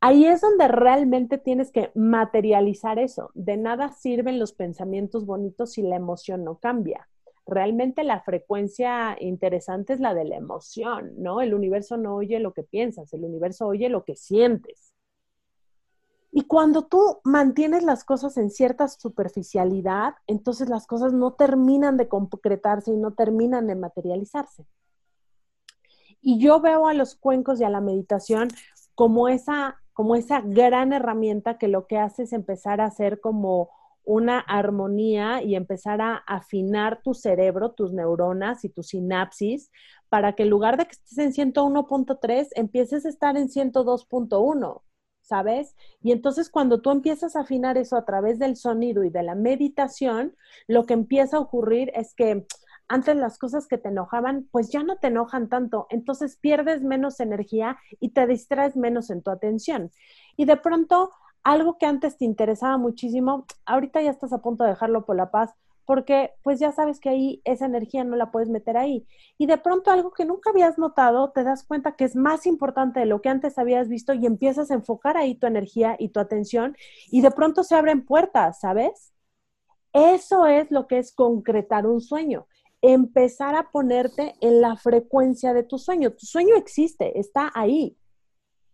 Ahí 0.01 0.27
es 0.27 0.41
donde 0.41 0.68
realmente 0.68 1.37
tienes 1.39 1.72
que 1.72 1.91
materializar 1.97 3.01
eso. 3.01 3.31
De 3.35 3.57
nada 3.57 3.91
sirven 3.91 4.39
los 4.39 4.53
pensamientos 4.53 5.27
bonitos 5.27 5.72
si 5.72 5.83
la 5.83 5.97
emoción 5.97 6.45
no 6.45 6.59
cambia. 6.59 7.09
Realmente 7.47 8.05
la 8.05 8.21
frecuencia 8.21 9.17
interesante 9.21 9.93
es 9.93 10.01
la 10.01 10.15
de 10.15 10.25
la 10.25 10.37
emoción, 10.37 11.13
¿no? 11.19 11.41
El 11.43 11.55
universo 11.55 11.97
no 11.97 12.17
oye 12.17 12.41
lo 12.41 12.55
que 12.55 12.63
piensas, 12.63 13.13
el 13.13 13.25
universo 13.25 13.67
oye 13.67 13.89
lo 13.89 14.05
que 14.05 14.17
sientes. 14.17 14.95
Y 16.37 16.47
cuando 16.47 16.83
tú 16.83 17.21
mantienes 17.23 17.85
las 17.85 18.03
cosas 18.03 18.37
en 18.39 18.51
cierta 18.51 18.89
superficialidad, 18.89 20.15
entonces 20.27 20.69
las 20.69 20.85
cosas 20.87 21.13
no 21.13 21.35
terminan 21.35 21.97
de 21.97 22.09
concretarse 22.09 22.91
y 22.91 22.97
no 22.97 23.13
terminan 23.13 23.69
de 23.69 23.77
materializarse. 23.77 24.67
Y 26.21 26.41
yo 26.41 26.61
veo 26.61 26.89
a 26.89 26.95
los 26.95 27.15
cuencos 27.15 27.61
y 27.61 27.65
a 27.65 27.71
la 27.71 27.81
meditación 27.81 28.49
como 28.97 29.29
esa, 29.29 29.81
como 29.93 30.17
esa 30.17 30.41
gran 30.41 30.93
herramienta 30.93 31.57
que 31.57 31.69
lo 31.69 31.87
que 31.87 31.99
hace 31.99 32.25
es 32.25 32.33
empezar 32.33 32.81
a 32.81 32.87
hacer 32.87 33.21
como 33.21 33.71
una 34.05 34.39
armonía 34.39 35.43
y 35.43 35.57
empezar 35.57 36.01
a 36.01 36.17
afinar 36.17 37.01
tu 37.03 37.15
cerebro, 37.15 37.73
tus 37.73 37.93
neuronas 37.93 38.65
y 38.65 38.69
tus 38.69 38.89
sinapsis 38.89 39.71
para 40.09 40.35
que 40.35 40.45
en 40.45 40.51
lugar 40.51 40.77
de 40.77 40.87
que 40.87 40.93
estés 40.93 41.19
en 41.19 41.33
101.3, 41.33 42.49
empieces 42.55 43.05
a 43.05 43.09
estar 43.09 43.37
en 43.37 43.49
102.1, 43.49 44.83
¿sabes? 45.23 45.75
Y 46.03 46.13
entonces 46.13 46.51
cuando 46.51 46.81
tú 46.81 46.91
empiezas 46.91 47.35
a 47.35 47.41
afinar 47.41 47.79
eso 47.79 47.97
a 47.97 48.05
través 48.05 48.39
del 48.39 48.57
sonido 48.57 49.03
y 49.03 49.11
de 49.11 49.23
la 49.23 49.35
meditación, 49.35 50.37
lo 50.69 50.87
que 50.87 50.95
empieza 50.95 51.37
a 51.39 51.41
ocurrir 51.41 51.91
es 51.95 52.15
que 52.15 52.47
antes 52.87 53.17
las 53.17 53.39
cosas 53.39 53.67
que 53.67 53.79
te 53.79 53.89
enojaban, 53.89 54.47
pues 54.51 54.71
ya 54.71 54.83
no 54.83 54.99
te 54.99 55.07
enojan 55.09 55.49
tanto, 55.49 55.87
entonces 55.91 56.37
pierdes 56.37 56.83
menos 56.83 57.19
energía 57.21 57.79
y 57.99 58.11
te 58.11 58.27
distraes 58.27 58.77
menos 58.77 59.11
en 59.11 59.23
tu 59.23 59.31
atención. 59.31 59.91
Y 60.37 60.45
de 60.45 60.57
pronto, 60.59 61.11
algo 61.45 61.79
que 61.79 61.87
antes 61.87 62.17
te 62.17 62.25
interesaba 62.25 62.79
muchísimo, 62.79 63.47
ahorita 63.67 64.03
ya 64.03 64.11
estás 64.11 64.33
a 64.33 64.43
punto 64.43 64.65
de 64.65 64.71
dejarlo 64.71 65.05
por 65.05 65.17
la 65.17 65.31
paz, 65.31 65.55
porque 65.85 66.33
pues 66.43 66.59
ya 66.59 66.73
sabes 66.73 66.99
que 66.99 67.11
ahí 67.11 67.43
esa 67.45 67.67
energía 67.67 68.05
no 68.05 68.17
la 68.17 68.31
puedes 68.31 68.49
meter 68.49 68.77
ahí. 68.77 69.07
Y 69.39 69.47
de 69.47 69.59
pronto 69.59 69.91
algo 69.91 70.13
que 70.13 70.25
nunca 70.25 70.51
habías 70.51 70.79
notado, 70.79 71.31
te 71.31 71.45
das 71.45 71.65
cuenta 71.65 71.93
que 71.97 72.05
es 72.05 72.17
más 72.17 72.47
importante 72.47 73.01
de 73.01 73.07
lo 73.07 73.21
que 73.21 73.29
antes 73.29 73.59
habías 73.59 73.89
visto 73.89 74.15
y 74.15 74.27
empiezas 74.27 74.71
a 74.71 74.75
enfocar 74.75 75.17
ahí 75.17 75.35
tu 75.35 75.47
energía 75.47 75.97
y 75.99 76.09
tu 76.09 76.21
atención 76.21 76.77
y 77.11 77.21
de 77.21 77.31
pronto 77.31 77.65
se 77.65 77.75
abren 77.75 78.05
puertas, 78.05 78.61
¿sabes? 78.61 79.13
Eso 79.93 80.47
es 80.47 80.71
lo 80.71 80.87
que 80.87 80.99
es 80.99 81.13
concretar 81.15 81.87
un 81.87 82.01
sueño. 82.01 82.47
Empezar 82.83 83.55
a 83.55 83.71
ponerte 83.71 84.35
en 84.41 84.61
la 84.61 84.77
frecuencia 84.77 85.55
de 85.55 85.63
tu 85.63 85.79
sueño. 85.79 86.13
Tu 86.13 86.27
sueño 86.27 86.57
existe, 86.57 87.19
está 87.19 87.51
ahí. 87.55 87.97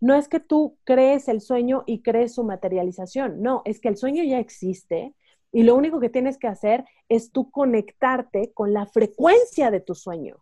No 0.00 0.14
es 0.14 0.28
que 0.28 0.40
tú 0.40 0.78
crees 0.84 1.28
el 1.28 1.40
sueño 1.40 1.84
y 1.86 2.02
crees 2.02 2.34
su 2.34 2.44
materialización. 2.44 3.42
No, 3.42 3.62
es 3.64 3.80
que 3.80 3.88
el 3.88 3.96
sueño 3.96 4.24
ya 4.24 4.38
existe 4.38 5.14
y 5.52 5.62
lo 5.62 5.74
único 5.74 6.00
que 6.00 6.08
tienes 6.08 6.38
que 6.38 6.48
hacer 6.48 6.84
es 7.08 7.32
tú 7.32 7.50
conectarte 7.50 8.52
con 8.52 8.72
la 8.72 8.86
frecuencia 8.86 9.70
de 9.70 9.80
tu 9.80 9.94
sueño. 9.94 10.36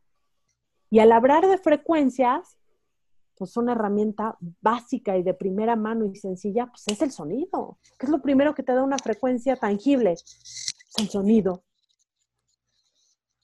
Y 0.90 1.00
al 1.00 1.12
hablar 1.12 1.46
de 1.46 1.59
frecuencias, 1.59 2.56
pues 3.36 3.56
una 3.56 3.72
herramienta 3.72 4.36
básica 4.61 5.16
y 5.16 5.22
de 5.22 5.34
primera 5.34 5.76
mano 5.76 6.06
y 6.06 6.16
sencilla, 6.16 6.66
pues 6.66 6.88
es 6.88 7.02
el 7.02 7.11
sonido. 7.11 7.78
¿Qué 7.98 8.06
es 8.06 8.11
lo 8.11 8.20
primero 8.20 8.54
que 8.54 8.62
te 8.62 8.72
da 8.72 8.82
una 8.82 8.98
frecuencia 8.98 9.56
tangible? 9.56 10.16
El 10.98 11.09
sonido. 11.09 11.62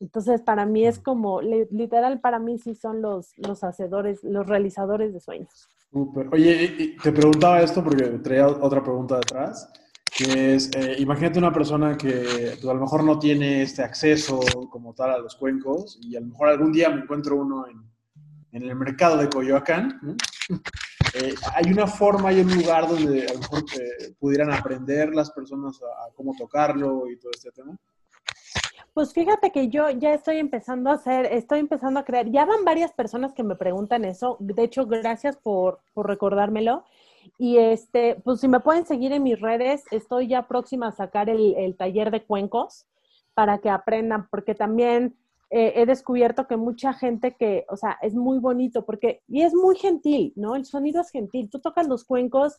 Entonces, 0.00 0.42
para 0.42 0.66
mí 0.66 0.86
es 0.86 0.98
como, 0.98 1.40
literal, 1.40 2.20
para 2.20 2.38
mí 2.38 2.58
sí 2.58 2.74
son 2.74 3.00
los, 3.00 3.32
los 3.38 3.62
hacedores, 3.64 4.22
los 4.24 4.46
realizadores 4.46 5.14
de 5.14 5.20
sueños. 5.20 5.68
Oye, 5.97 6.97
te 7.01 7.12
preguntaba 7.12 7.62
esto 7.62 7.84
porque 7.84 8.05
traía 8.18 8.49
otra 8.49 8.82
pregunta 8.82 9.16
detrás, 9.16 9.68
que 10.05 10.57
es, 10.57 10.68
eh, 10.74 10.97
imagínate 10.99 11.38
una 11.38 11.53
persona 11.53 11.97
que 11.97 12.57
pues, 12.61 12.64
a 12.64 12.74
lo 12.74 12.80
mejor 12.80 13.05
no 13.05 13.16
tiene 13.16 13.62
este 13.62 13.82
acceso 13.82 14.40
como 14.70 14.92
tal 14.92 15.11
a 15.11 15.18
los 15.18 15.36
cuencos 15.36 16.01
y 16.03 16.16
a 16.16 16.20
lo 16.20 16.26
mejor 16.26 16.49
algún 16.49 16.72
día 16.72 16.90
me 16.90 17.03
encuentro 17.03 17.36
uno 17.36 17.68
en, 17.68 17.80
en 18.51 18.68
el 18.68 18.74
mercado 18.74 19.18
de 19.18 19.28
Coyoacán. 19.28 20.01
Eh, 21.16 21.32
¿Hay 21.55 21.70
una 21.70 21.86
forma, 21.86 22.30
hay 22.30 22.40
un 22.40 22.53
lugar 22.53 22.88
donde 22.88 23.24
a 23.24 23.34
lo 23.34 23.38
mejor 23.38 23.62
eh, 23.80 24.14
pudieran 24.18 24.53
aprender 24.53 25.14
las 25.14 25.30
personas 25.30 25.80
a, 25.80 26.07
a 26.07 26.12
cómo 26.12 26.34
tocarlo 26.36 27.09
y 27.09 27.16
todo 27.20 27.30
este 27.32 27.53
tema? 27.53 27.78
Pues 28.95 29.12
fíjate 29.12 29.51
que 29.51 29.68
yo 29.68 29.90
ya 29.90 30.14
estoy 30.14 30.36
empezando 30.38 30.88
a 30.88 30.95
hacer, 30.95 31.26
estoy 31.26 31.59
empezando 31.59 31.99
a 31.99 32.05
crear, 32.05 32.30
ya 32.30 32.45
van 32.45 32.64
varias 32.64 32.92
personas 32.92 33.32
que 33.32 33.42
me 33.42 33.57
preguntan 33.57 34.05
eso, 34.05 34.36
de 34.38 34.62
hecho, 34.62 34.86
gracias 34.86 35.36
por, 35.36 35.80
por 35.95 36.07
recordármelo. 36.07 36.84
Y 37.36 37.57
este, 37.57 38.14
pues 38.22 38.40
si 38.40 38.47
me 38.47 38.61
pueden 38.61 38.86
seguir 38.86 39.12
en 39.12 39.24
mis 39.24 39.40
redes, 39.40 39.82
estoy 39.90 40.28
ya 40.28 40.47
próxima 40.47 40.88
a 40.88 40.92
sacar 40.92 41.28
el, 41.28 41.57
el 41.57 41.76
taller 41.76 42.12
de 42.12 42.22
cuencos 42.22 42.86
para 43.34 43.59
que 43.59 43.68
aprendan, 43.68 44.28
porque 44.30 44.55
también 44.55 45.16
eh, 45.51 45.72
he 45.74 45.86
descubierto 45.86 46.47
que 46.47 46.57
mucha 46.57 46.92
gente 46.92 47.34
que, 47.34 47.66
o 47.68 47.76
sea, 47.76 47.99
es 48.01 48.14
muy 48.14 48.38
bonito, 48.38 48.84
porque, 48.84 49.22
y 49.26 49.42
es 49.42 49.55
muy 49.55 49.74
gentil, 49.76 50.32
¿no? 50.36 50.55
El 50.55 50.66
sonido 50.66 51.01
es 51.01 51.11
gentil, 51.11 51.51
tú 51.51 51.59
tocas 51.59 51.88
los 51.88 52.05
cuencos 52.05 52.59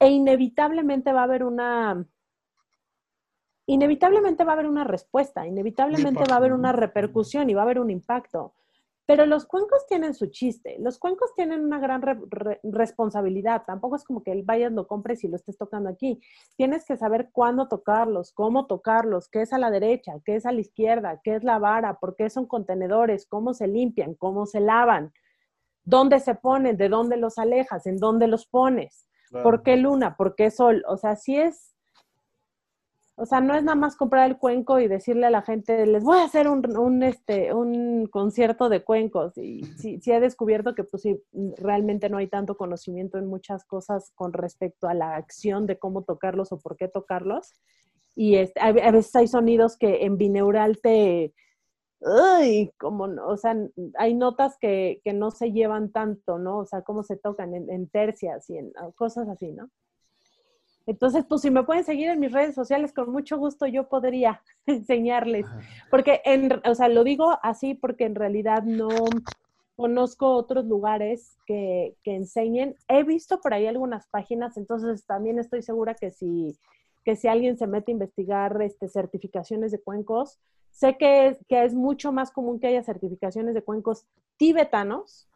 e 0.00 0.08
inevitablemente 0.08 1.12
va 1.12 1.20
a 1.20 1.24
haber 1.24 1.44
una, 1.44 2.04
inevitablemente 3.72 4.42
va 4.44 4.52
a 4.52 4.54
haber 4.54 4.66
una 4.66 4.84
respuesta, 4.84 5.46
inevitablemente 5.46 6.24
va 6.28 6.34
a 6.34 6.38
haber 6.38 6.52
una 6.52 6.72
repercusión 6.72 7.48
y 7.50 7.54
va 7.54 7.62
a 7.62 7.64
haber 7.64 7.78
un 7.78 7.90
impacto. 7.90 8.54
Pero 9.06 9.26
los 9.26 9.46
cuencos 9.46 9.86
tienen 9.86 10.14
su 10.14 10.26
chiste, 10.26 10.76
los 10.78 10.98
cuencos 10.98 11.34
tienen 11.34 11.64
una 11.64 11.78
gran 11.80 12.02
responsabilidad, 12.62 13.64
tampoco 13.66 13.96
es 13.96 14.04
como 14.04 14.22
que 14.22 14.32
el 14.32 14.42
vayas, 14.42 14.72
lo 14.72 14.86
compres 14.86 15.24
y 15.24 15.28
lo 15.28 15.36
estés 15.36 15.56
tocando 15.56 15.88
aquí. 15.88 16.20
Tienes 16.56 16.84
que 16.84 16.96
saber 16.96 17.30
cuándo 17.32 17.66
tocarlos, 17.68 18.32
cómo 18.32 18.66
tocarlos, 18.66 19.28
qué 19.28 19.42
es 19.42 19.52
a 19.52 19.58
la 19.58 19.70
derecha, 19.70 20.14
qué 20.24 20.36
es 20.36 20.46
a 20.46 20.52
la 20.52 20.60
izquierda, 20.60 21.20
qué 21.22 21.36
es 21.36 21.44
la 21.44 21.58
vara, 21.58 21.98
por 21.98 22.14
qué 22.14 22.30
son 22.30 22.46
contenedores, 22.46 23.26
cómo 23.26 23.52
se 23.54 23.66
limpian, 23.66 24.14
cómo 24.14 24.46
se 24.46 24.60
lavan, 24.60 25.12
dónde 25.84 26.20
se 26.20 26.34
ponen, 26.36 26.76
de 26.76 26.88
dónde 26.88 27.16
los 27.16 27.38
alejas, 27.38 27.86
en 27.86 27.96
dónde 27.96 28.28
los 28.28 28.46
pones, 28.46 29.08
por 29.42 29.62
qué 29.62 29.76
luna, 29.76 30.16
por 30.16 30.36
qué 30.36 30.50
sol. 30.50 30.84
O 30.86 30.96
sea, 30.96 31.16
sí 31.16 31.36
es 31.36 31.69
o 33.20 33.26
sea, 33.26 33.42
no 33.42 33.54
es 33.54 33.62
nada 33.62 33.76
más 33.76 33.96
comprar 33.96 34.30
el 34.30 34.38
cuenco 34.38 34.80
y 34.80 34.88
decirle 34.88 35.26
a 35.26 35.30
la 35.30 35.42
gente, 35.42 35.84
les 35.84 36.02
voy 36.02 36.16
a 36.16 36.24
hacer 36.24 36.48
un, 36.48 37.02
este, 37.02 37.52
un 37.52 38.06
concierto 38.06 38.70
de 38.70 38.82
cuencos. 38.82 39.36
Y 39.36 39.62
sí, 39.76 40.00
he 40.06 40.20
descubierto 40.20 40.74
que 40.74 40.84
pues 40.84 41.02
sí, 41.02 41.22
realmente 41.58 42.08
no 42.08 42.16
hay 42.16 42.28
tanto 42.28 42.56
conocimiento 42.56 43.18
en 43.18 43.26
muchas 43.26 43.64
cosas 43.66 44.10
con 44.14 44.32
respecto 44.32 44.88
a 44.88 44.94
la 44.94 45.16
acción 45.16 45.66
de 45.66 45.78
cómo 45.78 46.02
tocarlos 46.02 46.50
o 46.52 46.58
por 46.58 46.76
qué 46.78 46.88
tocarlos. 46.88 47.52
Y 48.16 48.36
este, 48.36 48.58
a, 48.58 48.72
veces 48.72 49.14
hay 49.14 49.28
sonidos 49.28 49.76
que 49.76 50.06
en 50.06 50.16
bineural 50.16 50.80
te... 50.80 51.34
Uy, 52.00 52.72
como, 52.78 53.04
o 53.04 53.36
sea, 53.36 53.54
hay 53.98 54.14
notas 54.14 54.56
que, 54.58 55.02
no 55.14 55.30
se 55.30 55.52
llevan 55.52 55.92
tanto, 55.92 56.38
¿no? 56.38 56.60
O 56.60 56.64
sea, 56.64 56.80
cómo 56.80 57.02
se 57.02 57.18
tocan 57.18 57.54
en, 57.54 57.68
en 57.70 57.86
tercias 57.90 58.48
y 58.48 58.56
en 58.56 58.72
cosas 58.94 59.28
así, 59.28 59.52
¿no? 59.52 59.68
Entonces, 60.86 61.24
pues 61.28 61.42
si 61.42 61.50
me 61.50 61.62
pueden 61.62 61.84
seguir 61.84 62.08
en 62.08 62.20
mis 62.20 62.32
redes 62.32 62.54
sociales, 62.54 62.92
con 62.92 63.10
mucho 63.12 63.38
gusto 63.38 63.66
yo 63.66 63.88
podría 63.88 64.42
enseñarles. 64.66 65.46
Porque, 65.90 66.20
en, 66.24 66.60
o 66.66 66.74
sea, 66.74 66.88
lo 66.88 67.04
digo 67.04 67.38
así 67.42 67.74
porque 67.74 68.04
en 68.04 68.14
realidad 68.14 68.62
no 68.62 68.98
conozco 69.76 70.34
otros 70.34 70.66
lugares 70.66 71.38
que, 71.46 71.96
que 72.04 72.14
enseñen. 72.14 72.76
He 72.88 73.02
visto 73.02 73.40
por 73.40 73.54
ahí 73.54 73.66
algunas 73.66 74.06
páginas, 74.08 74.58
entonces 74.58 75.06
también 75.06 75.38
estoy 75.38 75.62
segura 75.62 75.94
que 75.94 76.10
si, 76.10 76.54
que 77.02 77.16
si 77.16 77.28
alguien 77.28 77.56
se 77.56 77.66
mete 77.66 77.90
a 77.90 77.94
investigar 77.94 78.60
este, 78.60 78.88
certificaciones 78.88 79.72
de 79.72 79.80
cuencos, 79.80 80.38
sé 80.70 80.98
que 80.98 81.28
es, 81.28 81.38
que 81.48 81.64
es 81.64 81.74
mucho 81.74 82.12
más 82.12 82.30
común 82.30 82.60
que 82.60 82.66
haya 82.66 82.82
certificaciones 82.82 83.54
de 83.54 83.62
cuencos 83.62 84.04
tibetanos, 84.36 85.29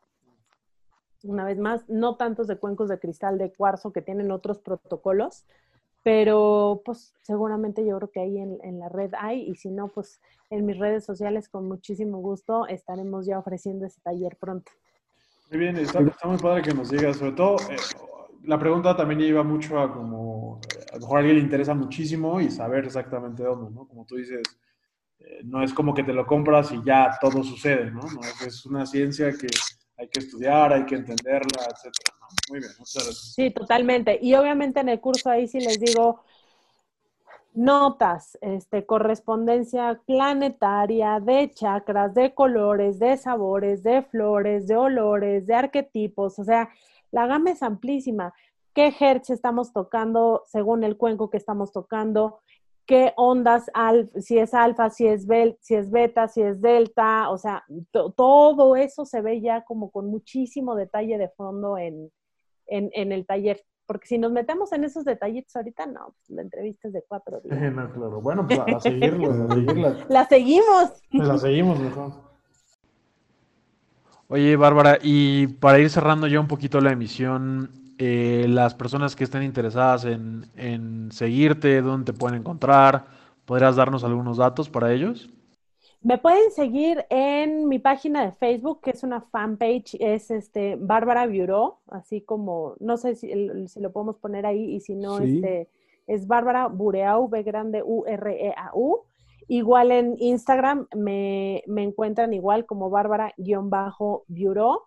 una 1.24 1.44
vez 1.44 1.58
más, 1.58 1.88
no 1.88 2.16
tantos 2.16 2.46
de 2.46 2.56
cuencos 2.56 2.88
de 2.88 2.98
cristal 2.98 3.38
de 3.38 3.52
cuarzo 3.52 3.92
que 3.92 4.02
tienen 4.02 4.30
otros 4.30 4.58
protocolos, 4.58 5.44
pero 6.02 6.82
pues 6.84 7.14
seguramente 7.22 7.84
yo 7.84 7.96
creo 7.96 8.10
que 8.10 8.20
ahí 8.20 8.38
en, 8.38 8.78
la 8.78 8.90
red 8.90 9.12
hay 9.18 9.40
y 9.40 9.56
si 9.56 9.70
no, 9.70 9.88
pues 9.88 10.20
en 10.50 10.66
mis 10.66 10.78
redes 10.78 11.04
sociales 11.04 11.48
con 11.48 11.66
muchísimo 11.66 12.18
gusto 12.18 12.66
estaremos 12.68 13.26
ya 13.26 13.38
ofreciendo 13.38 13.86
ese 13.86 14.00
taller 14.02 14.36
pronto. 14.36 14.70
Muy 15.50 15.60
bien, 15.60 15.76
está, 15.78 16.00
muy 16.00 16.36
padre 16.36 16.62
que 16.62 16.74
nos 16.74 16.90
digas, 16.90 17.16
sobre 17.16 17.32
todo 17.32 17.56
eh, 17.70 17.76
la 18.42 18.58
pregunta 18.58 18.94
también 18.94 19.20
iba 19.22 19.42
mucho 19.42 19.78
a 19.78 19.92
como, 19.92 20.60
eh, 20.68 20.84
a 20.92 20.94
lo 20.96 21.00
mejor 21.00 21.16
a 21.16 21.20
alguien 21.20 21.36
le 21.38 21.42
interesa 21.42 21.74
muchísimo 21.74 22.38
y 22.40 22.50
saber 22.50 22.84
exactamente 22.84 23.42
dónde, 23.42 23.70
¿no? 23.70 23.88
Como 23.88 24.04
tú 24.04 24.16
dices, 24.16 24.42
eh, 25.20 25.40
no 25.44 25.62
es 25.62 25.72
como 25.72 25.94
que 25.94 26.02
te 26.02 26.12
lo 26.12 26.26
compras 26.26 26.70
y 26.72 26.82
ya 26.84 27.16
todo 27.18 27.42
sucede, 27.42 27.90
no 27.90 28.02
es 28.46 28.66
una 28.66 28.84
ciencia 28.84 29.32
que 29.32 29.46
hay 29.96 30.08
que 30.08 30.20
estudiar, 30.20 30.72
hay 30.72 30.84
que 30.86 30.96
entenderla, 30.96 31.62
etcétera. 31.72 32.16
Muy 32.50 32.60
bien, 32.60 32.72
muchas 32.78 33.04
gracias. 33.04 33.34
Sí, 33.34 33.50
totalmente. 33.50 34.18
Y 34.20 34.34
obviamente 34.34 34.80
en 34.80 34.88
el 34.88 35.00
curso 35.00 35.30
ahí 35.30 35.46
sí 35.46 35.60
les 35.60 35.78
digo 35.78 36.22
notas, 37.54 38.36
este, 38.40 38.84
correspondencia 38.84 40.00
planetaria 40.06 41.20
de 41.20 41.50
chakras, 41.52 42.12
de 42.14 42.34
colores, 42.34 42.98
de 42.98 43.16
sabores, 43.16 43.84
de 43.84 44.02
flores, 44.02 44.66
de 44.66 44.76
olores, 44.76 45.46
de 45.46 45.54
arquetipos, 45.54 46.38
o 46.40 46.44
sea, 46.44 46.68
la 47.12 47.28
gama 47.28 47.52
es 47.52 47.62
amplísima. 47.62 48.34
¿Qué 48.74 48.92
hertz 48.98 49.30
estamos 49.30 49.72
tocando 49.72 50.42
según 50.46 50.82
el 50.82 50.96
cuenco 50.96 51.30
que 51.30 51.36
estamos 51.36 51.70
tocando? 51.70 52.40
Qué 52.86 53.12
ondas, 53.16 53.70
si 54.20 54.38
es 54.38 54.54
alfa, 54.54 54.90
si 54.90 55.06
es, 55.06 55.26
si 55.60 55.74
es 55.74 55.90
beta, 55.90 56.28
si 56.28 56.42
es 56.42 56.60
delta, 56.60 57.30
o 57.30 57.38
sea, 57.38 57.64
todo 58.16 58.76
eso 58.76 59.04
se 59.04 59.20
ve 59.20 59.40
ya 59.40 59.64
como 59.64 59.90
con 59.90 60.08
muchísimo 60.08 60.74
detalle 60.74 61.18
de 61.18 61.28
fondo 61.30 61.78
en, 61.78 62.10
el 62.66 63.26
taller. 63.26 63.62
Porque 63.86 64.06
si 64.06 64.16
nos 64.16 64.32
metemos 64.32 64.72
en 64.72 64.84
esos 64.84 65.04
detallitos 65.04 65.54
ahorita, 65.54 65.84
no, 65.84 66.14
pues, 66.16 66.30
la 66.30 66.42
entrevista 66.42 66.88
es 66.88 66.94
de 66.94 67.04
cuatro 67.06 67.40
días. 67.44 67.58
claro. 67.92 68.20
Bueno, 68.20 68.46
pues 68.46 68.58
a, 68.60 68.80
seguirlo, 68.80 69.30
a 69.30 69.54
seguirla. 69.54 69.96
La 70.08 70.24
seguimos. 70.26 71.02
La 71.10 71.38
seguimos 71.38 71.78
mejor. 71.78 72.12
Oye, 74.28 74.56
Bárbara, 74.56 74.98
y 75.02 75.48
para 75.48 75.78
ir 75.78 75.90
cerrando 75.90 76.26
ya 76.26 76.40
un 76.40 76.48
poquito 76.48 76.80
la 76.80 76.92
emisión, 76.92 77.83
eh, 77.98 78.46
las 78.48 78.74
personas 78.74 79.14
que 79.14 79.24
estén 79.24 79.42
interesadas 79.42 80.04
en, 80.04 81.10
seguirte, 81.12 81.80
dónde 81.80 82.12
te 82.12 82.18
pueden 82.18 82.40
encontrar, 82.40 83.06
¿podrías 83.44 83.76
darnos 83.76 84.02
algunos 84.04 84.38
datos 84.38 84.68
para 84.68 84.92
ellos? 84.92 85.30
Me 86.02 86.18
pueden 86.18 86.50
seguir 86.50 87.06
en 87.08 87.68
mi 87.68 87.78
página 87.78 88.24
de 88.24 88.32
Facebook, 88.32 88.80
que 88.82 88.90
es 88.90 89.02
una 89.04 89.20
fanpage, 89.22 89.96
es 90.00 90.30
este 90.30 90.76
Bárbara 90.76 91.26
Bureau, 91.26 91.78
así 91.88 92.20
como, 92.20 92.74
no 92.80 92.96
sé 92.96 93.14
si, 93.14 93.32
lo 93.76 93.92
podemos 93.92 94.16
poner 94.16 94.44
ahí, 94.44 94.74
y 94.74 94.80
si 94.80 94.96
no, 94.96 95.20
este, 95.20 95.68
es 96.06 96.26
Bárbara 96.26 96.66
Bureau, 96.66 97.28
B 97.28 97.42
grande 97.42 97.82
U-R-E-A-U. 97.82 99.00
Igual 99.48 99.92
en 99.92 100.16
Instagram 100.18 100.88
me, 100.96 101.62
me 101.66 101.82
encuentran 101.82 102.32
igual 102.34 102.66
como 102.66 102.90
Bárbara-Bureau. 102.90 104.82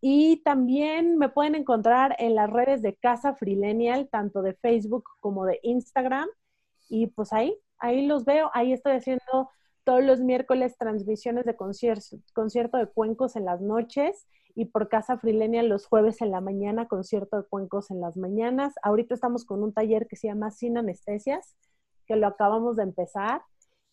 Y 0.00 0.42
también 0.44 1.18
me 1.18 1.28
pueden 1.28 1.54
encontrar 1.54 2.14
en 2.18 2.34
las 2.34 2.50
redes 2.50 2.82
de 2.82 2.94
Casa 2.94 3.34
Freelenial, 3.34 4.08
tanto 4.08 4.42
de 4.42 4.54
Facebook 4.54 5.04
como 5.20 5.44
de 5.44 5.58
Instagram. 5.62 6.28
Y 6.88 7.08
pues 7.08 7.32
ahí, 7.32 7.56
ahí 7.78 8.06
los 8.06 8.24
veo, 8.24 8.50
ahí 8.54 8.72
estoy 8.72 8.92
haciendo 8.92 9.50
todos 9.84 10.04
los 10.04 10.20
miércoles 10.20 10.76
transmisiones 10.78 11.46
de 11.46 11.56
concierto, 11.56 12.18
concierto 12.34 12.76
de 12.76 12.86
cuencos 12.86 13.36
en 13.36 13.46
las 13.46 13.60
noches 13.60 14.26
y 14.54 14.66
por 14.66 14.88
Casa 14.88 15.18
Frilenia 15.18 15.62
los 15.62 15.86
jueves 15.86 16.20
en 16.20 16.30
la 16.30 16.40
mañana, 16.40 16.88
concierto 16.88 17.38
de 17.38 17.44
cuencos 17.44 17.90
en 17.90 18.00
las 18.00 18.16
mañanas. 18.16 18.74
Ahorita 18.82 19.14
estamos 19.14 19.44
con 19.44 19.62
un 19.62 19.72
taller 19.72 20.06
que 20.06 20.16
se 20.16 20.28
llama 20.28 20.50
Sin 20.50 20.76
Anestesias, 20.76 21.56
que 22.06 22.16
lo 22.16 22.26
acabamos 22.26 22.76
de 22.76 22.82
empezar. 22.82 23.42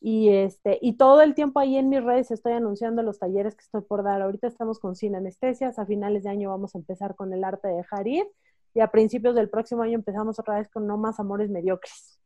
Y, 0.01 0.29
este, 0.29 0.77
y 0.81 0.97
todo 0.97 1.21
el 1.21 1.33
tiempo 1.33 1.59
ahí 1.59 1.77
en 1.77 1.89
mis 1.89 2.03
redes 2.03 2.29
estoy 2.29 2.53
anunciando 2.53 3.01
los 3.01 3.17
talleres 3.17 3.55
que 3.55 3.63
estoy 3.63 3.81
por 3.81 4.03
dar. 4.03 4.21
Ahorita 4.21 4.47
estamos 4.47 4.79
con 4.79 4.95
Sin 4.95 5.15
Anestesias, 5.15 5.79
a 5.79 5.85
finales 5.85 6.23
de 6.23 6.29
año 6.29 6.49
vamos 6.49 6.75
a 6.75 6.77
empezar 6.77 7.15
con 7.15 7.33
el 7.33 7.43
arte 7.43 7.67
de 7.67 7.75
dejar 7.75 8.07
ir 8.07 8.27
y 8.75 8.81
a 8.81 8.91
principios 8.91 9.33
del 9.35 9.49
próximo 9.49 9.81
año 9.81 9.95
empezamos 9.95 10.37
otra 10.37 10.59
vez 10.59 10.69
con 10.69 10.85
No 10.85 10.97
Más 10.97 11.19
Amores 11.19 11.49
Mediocres. 11.49 12.19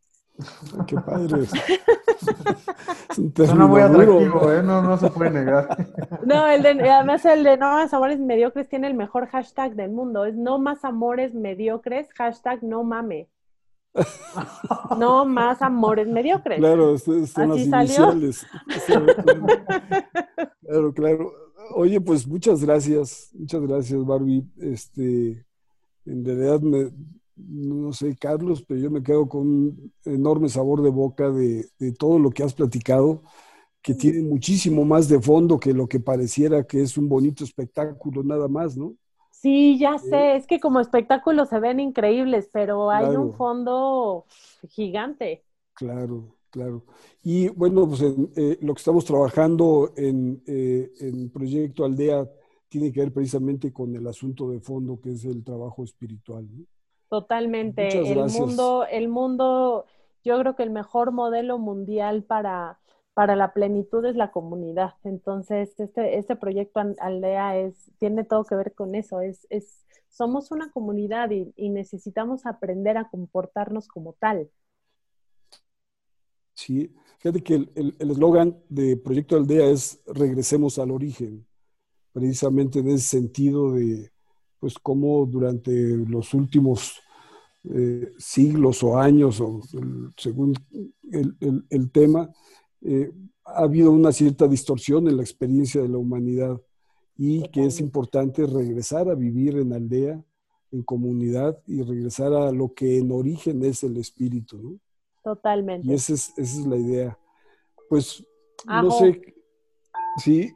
Qué 0.87 0.95
padre. 0.95 1.45
Suena 3.35 3.67
muy 3.67 3.81
atractivo, 3.81 4.51
¿eh? 4.51 4.63
No, 4.63 4.81
no 4.81 4.97
se 4.97 5.09
puede 5.09 5.31
negar. 5.31 5.67
No, 6.23 6.47
el 6.47 6.63
de, 6.63 6.89
además 6.89 7.25
el 7.25 7.43
de 7.43 7.57
No 7.57 7.73
Más 7.73 7.93
Amores 7.93 8.19
Mediocres 8.19 8.69
tiene 8.69 8.87
el 8.87 8.93
mejor 8.93 9.27
hashtag 9.27 9.75
del 9.75 9.91
mundo. 9.91 10.25
Es 10.25 10.35
No 10.35 10.57
Más 10.57 10.85
Amores 10.85 11.33
Mediocres, 11.33 12.09
hashtag 12.13 12.63
No 12.63 12.83
Mame. 12.83 13.27
No 14.97 15.25
más 15.25 15.61
amores 15.61 16.07
mediocres. 16.07 16.59
Claro, 16.59 16.97
son 16.97 17.21
las 17.21 17.59
iniciales. 17.59 18.45
Claro, 20.61 20.93
claro. 20.93 21.33
Oye, 21.73 21.99
pues 21.99 22.27
muchas 22.27 22.63
gracias, 22.63 23.31
muchas 23.33 23.61
gracias, 23.61 24.05
Barbie. 24.05 24.45
Este, 24.59 25.43
en 26.05 26.23
realidad 26.23 26.61
me, 26.61 26.91
no 27.35 27.93
sé, 27.93 28.15
Carlos, 28.15 28.63
pero 28.67 28.79
yo 28.79 28.91
me 28.91 29.03
quedo 29.03 29.27
con 29.27 29.41
un 29.47 29.93
enorme 30.05 30.49
sabor 30.49 30.81
de 30.81 30.89
boca 30.89 31.29
de, 31.29 31.65
todo 31.97 32.19
lo 32.19 32.29
que 32.31 32.43
has 32.43 32.53
platicado, 32.53 33.23
que 33.81 33.93
tiene 33.93 34.21
muchísimo 34.21 34.83
más 34.85 35.07
de 35.07 35.21
fondo 35.21 35.59
que 35.59 35.73
lo 35.73 35.87
que 35.87 35.99
pareciera 35.99 36.65
que 36.65 36.81
es 36.81 36.97
un 36.97 37.07
bonito 37.07 37.43
espectáculo 37.43 38.23
nada 38.23 38.47
más, 38.47 38.75
¿no? 38.75 38.95
Sí, 39.41 39.77
ya 39.79 39.97
sé, 39.97 40.35
es 40.35 40.45
que 40.47 40.59
como 40.59 40.81
espectáculo 40.81 41.45
se 41.45 41.61
ven 41.61 41.79
increíbles, 41.79 42.49
pero 42.51 42.91
hay 42.91 43.15
un 43.15 43.33
fondo 43.33 44.25
gigante. 44.67 45.45
Claro, 45.73 46.35
claro. 46.49 46.83
Y 47.23 47.47
bueno, 47.47 47.87
pues 47.87 48.01
eh, 48.01 48.57
lo 48.59 48.73
que 48.73 48.79
estamos 48.79 49.05
trabajando 49.05 49.93
en, 49.95 50.43
eh, 50.45 50.91
en 50.99 51.29
Proyecto 51.29 51.85
Aldea 51.85 52.27
tiene 52.67 52.91
que 52.91 52.99
ver 52.99 53.13
precisamente 53.13 53.71
con 53.71 53.95
el 53.95 54.05
asunto 54.07 54.49
de 54.49 54.59
fondo 54.59 54.99
que 54.99 55.11
es 55.11 55.23
el 55.23 55.41
trabajo 55.41 55.85
espiritual. 55.85 56.45
¿no? 56.51 56.65
Totalmente. 57.07 58.11
el 58.11 58.29
mundo, 58.29 58.85
el 58.91 59.07
mundo, 59.07 59.85
yo 60.21 60.37
creo 60.37 60.55
que 60.57 60.63
el 60.63 60.69
mejor 60.69 61.13
modelo 61.13 61.57
mundial 61.57 62.23
para, 62.23 62.77
para 63.19 63.35
la 63.35 63.51
plenitud 63.51 64.05
es 64.05 64.15
la 64.15 64.31
comunidad. 64.31 64.93
Entonces, 65.03 65.77
este, 65.77 66.17
este 66.17 66.37
proyecto 66.37 66.79
Aldea 67.01 67.57
es, 67.57 67.91
tiene 67.97 68.23
todo 68.23 68.45
que 68.45 68.55
ver 68.55 68.73
con 68.73 68.95
eso. 68.95 69.19
Es, 69.19 69.45
es, 69.49 69.85
somos 70.07 70.51
una 70.51 70.71
comunidad 70.71 71.29
y, 71.31 71.69
necesitamos 71.69 72.45
aprender 72.45 72.95
a 72.95 73.09
comportarnos 73.09 73.89
como 73.89 74.13
tal. 74.13 74.49
Sí, 76.53 76.95
fíjate 77.17 77.43
que 77.43 77.55
el 77.55 77.93
eslogan 77.99 78.57
de 78.69 78.95
Proyecto 78.95 79.35
Aldea 79.35 79.69
es 79.69 80.01
regresemos 80.05 80.79
al 80.79 80.89
origen, 80.89 81.45
precisamente 82.13 82.79
en 82.79 82.87
ese 82.87 83.19
sentido 83.19 83.73
de, 83.73 84.13
pues 84.61 84.75
cómo 84.81 85.25
durante 85.25 85.73
los 85.73 86.33
últimos 86.33 87.01
eh, 87.65 88.13
siglos 88.17 88.81
o 88.81 88.97
años, 88.97 89.41
o 89.41 89.59
según 90.15 90.53
el, 91.11 91.91
tema, 91.91 92.29
eh, 92.81 93.11
ha 93.45 93.63
habido 93.63 93.91
una 93.91 94.11
cierta 94.11 94.47
distorsión 94.47 95.07
en 95.07 95.17
la 95.17 95.23
experiencia 95.23 95.81
de 95.81 95.89
la 95.89 95.97
humanidad 95.97 96.61
y 97.17 97.47
que 97.49 97.65
es 97.65 97.79
importante 97.79 98.45
regresar 98.45 99.09
a 99.09 99.15
vivir 99.15 99.57
en 99.57 99.73
aldea, 99.73 100.23
en 100.71 100.83
comunidad 100.83 101.57
y 101.65 101.81
regresar 101.81 102.33
a 102.33 102.51
lo 102.51 102.73
que 102.73 102.99
en 102.99 103.11
origen 103.11 103.63
es 103.65 103.83
el 103.83 103.97
espíritu. 103.97 104.57
¿no? 104.57 104.79
Totalmente. 105.23 105.87
Y 105.87 105.93
esa 105.93 106.13
es, 106.13 106.29
esa 106.37 106.59
es 106.61 106.65
la 106.65 106.77
idea. 106.77 107.19
Pues, 107.89 108.23
no 108.65 108.91
sé, 108.91 109.21
sí, 110.17 110.53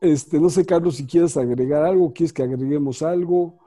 este, 0.00 0.40
no 0.40 0.48
sé, 0.48 0.64
Carlos, 0.64 0.96
si 0.96 1.06
quieres 1.06 1.36
agregar 1.36 1.84
algo, 1.84 2.12
quieres 2.12 2.32
que 2.32 2.42
agreguemos 2.42 3.02
algo. 3.02 3.58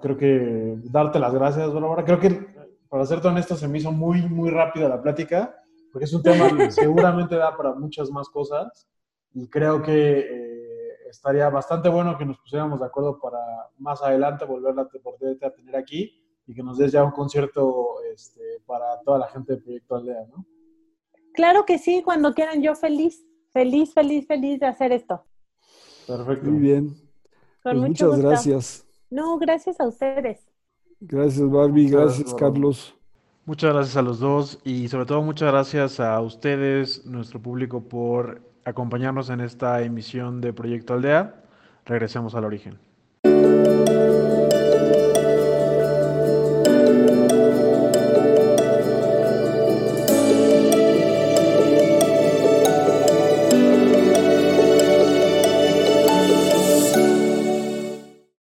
Creo 0.00 0.16
que 0.16 0.78
darte 0.84 1.18
las 1.18 1.34
gracias, 1.34 1.72
Bárbara. 1.72 2.04
Creo 2.04 2.20
que, 2.20 2.46
para 2.88 3.04
ser 3.04 3.24
honesto, 3.26 3.56
se 3.56 3.66
me 3.66 3.78
hizo 3.78 3.90
muy, 3.90 4.22
muy 4.22 4.50
rápida 4.50 4.88
la 4.88 5.02
plática, 5.02 5.60
porque 5.98 6.04
es 6.04 6.12
un 6.12 6.22
tema 6.22 6.56
que 6.56 6.70
seguramente 6.70 7.34
da 7.34 7.56
para 7.56 7.74
muchas 7.74 8.08
más 8.10 8.28
cosas. 8.28 8.88
Y 9.34 9.48
creo 9.48 9.82
que 9.82 10.20
eh, 10.20 10.92
estaría 11.10 11.50
bastante 11.50 11.88
bueno 11.88 12.16
que 12.16 12.24
nos 12.24 12.38
pusiéramos 12.38 12.78
de 12.78 12.86
acuerdo 12.86 13.18
para 13.18 13.40
más 13.78 14.00
adelante 14.00 14.44
volverla 14.44 14.82
a 14.82 15.50
tener 15.50 15.74
aquí 15.74 16.24
y 16.46 16.54
que 16.54 16.62
nos 16.62 16.78
des 16.78 16.92
ya 16.92 17.02
un 17.02 17.10
concierto 17.10 17.96
este, 18.14 18.62
para 18.64 19.00
toda 19.04 19.18
la 19.18 19.26
gente 19.26 19.54
del 19.54 19.62
Proyecto 19.64 19.96
Aldea, 19.96 20.24
¿no? 20.30 20.46
Claro 21.34 21.64
que 21.66 21.78
sí, 21.78 22.02
cuando 22.04 22.32
quieran, 22.32 22.62
yo 22.62 22.76
feliz 22.76 23.24
feliz, 23.52 23.92
feliz, 23.92 24.26
feliz 24.26 24.60
de 24.60 24.66
hacer 24.66 24.92
esto. 24.92 25.24
Perfecto. 26.06 26.48
Muy 26.48 26.60
bien. 26.60 26.94
Pues 27.62 27.76
muchas 27.76 28.18
gracias. 28.20 28.86
No, 29.10 29.36
gracias 29.38 29.80
a 29.80 29.88
ustedes. 29.88 30.46
Gracias, 31.00 31.50
Barbie. 31.50 31.88
Gracias, 31.88 32.32
Carlos. 32.34 32.97
Muchas 33.48 33.72
gracias 33.72 33.96
a 33.96 34.02
los 34.02 34.20
dos 34.20 34.58
y 34.62 34.88
sobre 34.88 35.06
todo 35.06 35.22
muchas 35.22 35.50
gracias 35.50 36.00
a 36.00 36.20
ustedes, 36.20 37.06
nuestro 37.06 37.40
público, 37.40 37.80
por 37.80 38.42
acompañarnos 38.66 39.30
en 39.30 39.40
esta 39.40 39.80
emisión 39.80 40.42
de 40.42 40.52
Proyecto 40.52 40.92
Aldea. 40.92 41.44
Regresemos 41.86 42.34
al 42.34 42.44
origen. 42.44 42.78